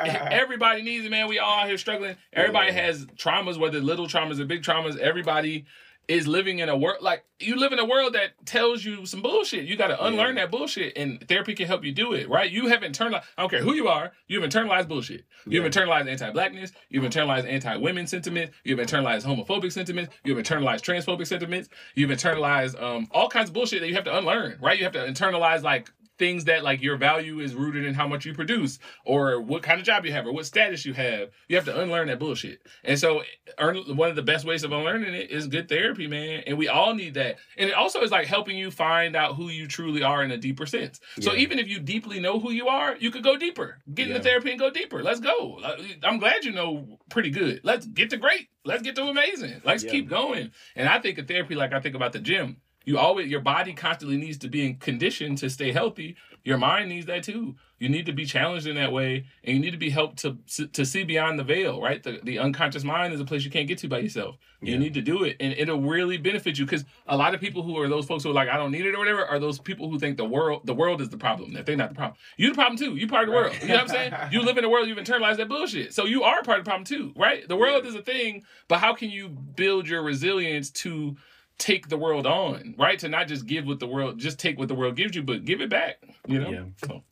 [0.00, 1.28] Everybody needs it, man.
[1.28, 2.16] We all here struggling.
[2.32, 4.98] Everybody has traumas, whether little traumas or big traumas.
[4.98, 5.66] Everybody
[6.06, 9.20] is living in a world like you live in a world that tells you some
[9.20, 9.66] bullshit.
[9.66, 10.44] You got to unlearn Yeah.
[10.44, 12.30] that bullshit, and therapy can help you do it.
[12.30, 12.50] Right?
[12.50, 13.24] You have internalized.
[13.36, 14.12] I don't care who you are.
[14.26, 15.26] You've internalized bullshit.
[15.46, 15.70] You've Yeah.
[15.70, 16.72] internalized anti-blackness.
[16.88, 18.52] You've internalized anti-women sentiment.
[18.64, 20.14] You've internalized homophobic sentiments.
[20.24, 21.68] You've internalized transphobic sentiments.
[21.94, 24.56] You've internalized um, all kinds of bullshit that you have to unlearn.
[24.62, 24.78] Right?
[24.78, 28.24] You have to internalize like things that like your value is rooted in how much
[28.26, 31.30] you produce or what kind of job you have or what status you have.
[31.48, 32.60] You have to unlearn that bullshit.
[32.84, 33.22] And so
[33.58, 36.42] earn, one of the best ways of unlearning it is good therapy, man.
[36.46, 37.36] And we all need that.
[37.56, 40.36] And it also is like helping you find out who you truly are in a
[40.36, 41.00] deeper sense.
[41.20, 43.78] So even if you deeply know who you are, you could go deeper.
[43.94, 44.16] Get Yeah.
[44.16, 45.02] into therapy and go deeper.
[45.02, 45.60] Let's go.
[46.02, 47.60] I'm glad you know pretty good.
[47.62, 48.48] Let's get to great.
[48.64, 49.62] Let's get to amazing.
[49.64, 49.90] Let's Yeah.
[49.92, 50.50] keep going.
[50.74, 52.56] And I think of therapy like I think about the gym.
[52.84, 56.16] You always your body constantly needs to be in condition to stay healthy.
[56.44, 57.56] Your mind needs that too.
[57.78, 60.38] You need to be challenged in that way, and you need to be helped to
[60.72, 61.82] to see beyond the veil.
[61.82, 64.38] Right, the the unconscious mind is a place you can't get to by yourself.
[64.62, 64.78] You Yeah.
[64.78, 66.64] need to do it, and it'll really benefit you.
[66.64, 68.86] Because a lot of people who are those folks who are like, I don't need
[68.86, 71.52] it or whatever, are those people who think the world the world is the problem.
[71.52, 72.16] That they're not the problem.
[72.38, 72.96] You the problem too.
[72.96, 73.54] You part of the world.
[73.60, 74.12] You know what I'm saying?
[74.32, 74.88] You live in a world.
[74.88, 75.92] You've internalized that bullshit.
[75.92, 77.46] So you are part of the problem too, right?
[77.46, 81.16] The world is a thing, but how can you build your resilience to
[81.58, 82.98] take the world on, right?
[83.00, 85.44] To not just give what the world, just take what the world gives you, but
[85.44, 86.02] give it back.
[86.26, 86.50] You know.
[86.50, 86.64] Yeah.
[86.86, 87.02] So,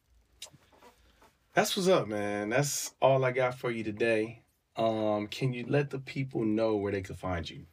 [1.54, 2.48] That's what's up, man.
[2.50, 4.42] That's all I got for you today.
[4.76, 7.64] Um, can you let the people know where they can find you?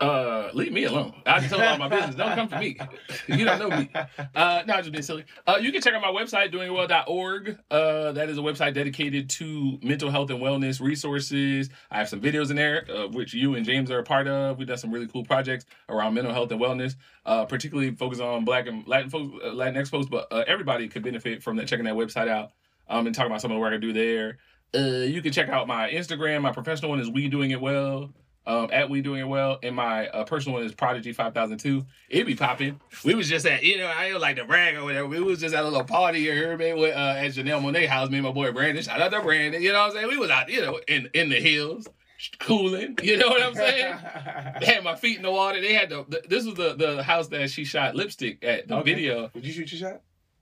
[0.00, 1.14] Uh, leave me alone.
[1.24, 2.16] I just tell all my business.
[2.16, 2.76] Don't come for me.
[3.28, 3.90] you don't know me.
[4.34, 5.24] Uh, no, I'm just being silly.
[5.46, 7.58] Uh, you can check out my website, doingwell.org.
[7.70, 11.70] Uh, that is a website dedicated to mental health and wellness resources.
[11.90, 14.58] I have some videos in there, uh, which you and James are a part of.
[14.58, 18.44] We've done some really cool projects around mental health and wellness, uh, particularly focused on
[18.44, 21.68] Black and Latin folks, uh, Latinx folks, but uh, everybody could benefit from that.
[21.68, 22.50] Checking that website out
[22.88, 24.38] um, and talking about some of the work I do there.
[24.74, 26.42] Uh, you can check out my Instagram.
[26.42, 28.10] My professional one is We Doing It Well
[28.46, 31.58] um, at We Doing It Well, and my uh, personal one is Prodigy Five Thousand
[31.58, 31.84] Two.
[32.08, 32.80] It be popping.
[33.04, 35.06] We was just at, you know, I don't like to brag or whatever.
[35.08, 38.10] We was just at a little party here, man, with, uh, at Janelle Monáe house.
[38.10, 38.82] Me and my boy Brandon.
[38.82, 39.62] Shout out to Brandon.
[39.62, 40.08] You know what I'm saying?
[40.08, 41.86] We was out, you know, in in the hills,
[42.38, 42.98] cooling.
[43.02, 43.96] You know what I'm saying?
[44.60, 45.60] They had my feet in the water.
[45.60, 48.76] They had the, the this was the the house that she shot lipstick at the
[48.76, 48.94] Okay.
[48.94, 49.30] video.
[49.34, 50.00] Would you shoot your shot?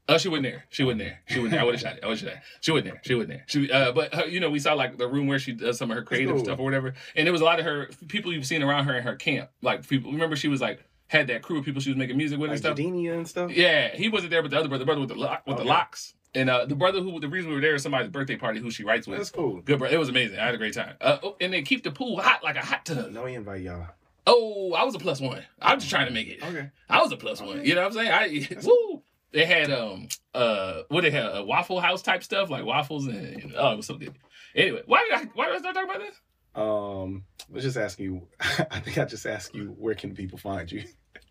[0.09, 0.65] Oh, she wasn't there.
[0.69, 1.21] She wasn't there.
[1.29, 1.61] She wasn't there.
[1.61, 2.05] I would have shot it.
[2.05, 2.43] I would have shot it.
[2.61, 3.01] She wasn't there.
[3.05, 3.45] She wasn't there.
[3.47, 5.91] She, uh, but her, you know, we saw like the room where she does some
[5.91, 6.45] of her creative cool.
[6.45, 8.97] stuff or whatever, and there was a lot of her people you've seen around her
[8.97, 9.51] in her camp.
[9.63, 12.39] Like people, remember she was like had that crew of people she was making music
[12.39, 12.77] with Like and stuff.
[12.79, 13.53] Jadenia and stuff?
[13.53, 15.65] Yeah, he wasn't there, but the other brother, the brother with the lock, with the
[15.65, 18.61] locks, and uh, the brother who the reason we were there is somebody's birthday party
[18.61, 19.19] who she writes with.
[19.19, 19.61] That's cool.
[19.61, 19.89] Good, bro.
[19.89, 20.39] It was amazing.
[20.39, 20.95] I had a great time.
[21.01, 23.13] Uh, oh, and they keep the pool hot like a hot tub.
[23.13, 23.87] No invite y'all.
[24.27, 25.43] Oh, I was a plus one.
[25.61, 26.43] I'm just trying to make it.
[26.43, 26.71] Okay.
[26.89, 27.65] I was a plus one.
[27.65, 28.11] You know what I'm saying?
[28.11, 29.03] I woo.
[29.33, 33.17] They had um uh what they had a waffle house type stuff like waffles and,
[33.43, 34.15] and- oh it was so good.
[34.55, 36.21] Anyway, why did I why did I start talking about this?
[36.55, 38.29] Um, let's just ask you.
[38.71, 40.85] I think I just asked you where can people find you.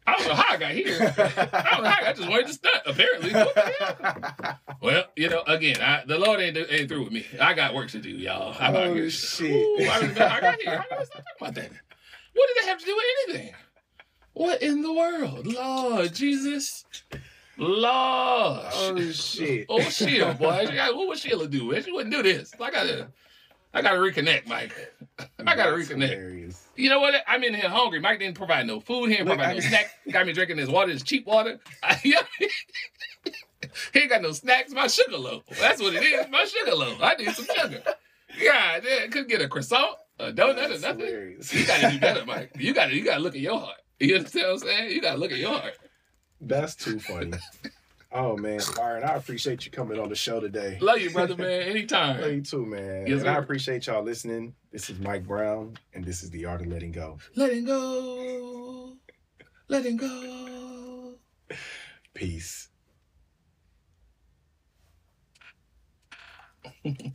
[0.08, 0.98] I don't know how I got here.
[1.00, 2.82] I don't know how I just wanted to stunt.
[2.88, 4.60] Apparently, What the hell?
[4.82, 7.24] well, you know, again, I, the Lord ain't, ain't through with me.
[7.40, 8.56] I got work to do, y'all.
[8.60, 9.10] I'm out Oh, here.
[9.12, 9.52] shit.
[9.52, 10.76] Ooh, I, I got here.
[10.76, 11.72] How did I start talking about that?
[12.34, 13.54] What did that have to do with anything?
[14.34, 16.84] What in the world, Lord Jesus,
[17.62, 18.66] Lord?
[18.74, 19.66] oh shit.
[19.70, 20.66] Oh Sheila, boy.
[20.68, 21.72] She got- What would Sheila do?
[21.72, 21.84] man?
[21.84, 22.54] She wouldn't do this.
[22.60, 23.08] I gotta
[23.74, 24.74] I gotta reconnect, Mike.
[25.20, 26.10] I gotta That's reconnect.
[26.10, 26.68] hilarious.
[26.76, 27.14] You know what?
[27.28, 28.00] I'm in here hungry.
[28.00, 29.10] Mike didn't provide no food.
[29.10, 29.92] He didn't Look, provide I- no snack.
[30.12, 31.60] Got me drinking this water, this cheap water.
[31.84, 32.16] I, he
[33.96, 34.72] ain't got no snacks.
[34.74, 35.44] My sugar low.
[35.60, 36.28] That's what it is.
[36.30, 36.96] My sugar low.
[37.02, 37.84] I need some sugar.
[38.44, 41.00] God, damn, couldn't get a croissant, a donut, or nothing.
[41.00, 41.54] hilarious.
[41.54, 42.52] You gotta do better, Mike.
[42.58, 43.78] You gotta you gotta look at your heart.
[44.00, 44.92] You understand what I'm saying?
[44.92, 45.74] You gotta look at your heart.
[46.42, 47.34] That's too funny.
[48.12, 50.78] Oh man, Byron, I appreciate you coming on the show today.
[50.82, 51.60] Love you, brother, man.
[51.60, 52.34] Love Anytime.
[52.34, 53.08] you too, man.
[53.08, 54.54] Yes, and I appreciate y'all listening.
[54.72, 57.20] This is Mike Brown, and this is the art of letting go.
[57.36, 58.98] Letting go.
[59.70, 61.14] Letting go.
[62.14, 62.68] Peace.
[66.86, 67.06] okay.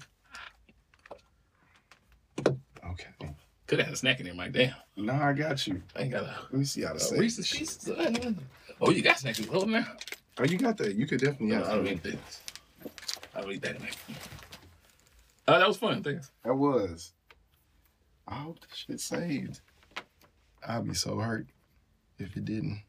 [3.67, 4.53] Could have had a snack in there, Mike.
[4.53, 4.75] Damn.
[4.97, 5.83] No, I got you.
[5.95, 7.19] I ain't got a, Let me see how to a say.
[7.19, 7.91] Reese's Pieces.
[8.81, 9.45] Oh, you got snacks.
[9.47, 9.87] Hold on now.
[10.39, 10.95] Oh, you got that.
[10.95, 11.93] You could definitely I don't that.
[11.93, 12.41] eat this.
[13.35, 13.81] I don't eat that.
[13.81, 13.91] Man.
[15.49, 16.03] Uh, that was fun.
[16.03, 16.31] Thanks.
[16.45, 17.13] That was.
[18.29, 19.61] I hope this shit saved.
[20.67, 21.47] I'd be so hurt
[22.19, 22.83] if it didn't.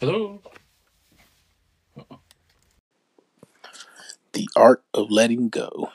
[0.00, 0.40] Hello.
[4.32, 5.90] the art of letting go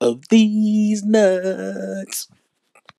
[0.00, 2.28] of these nuts.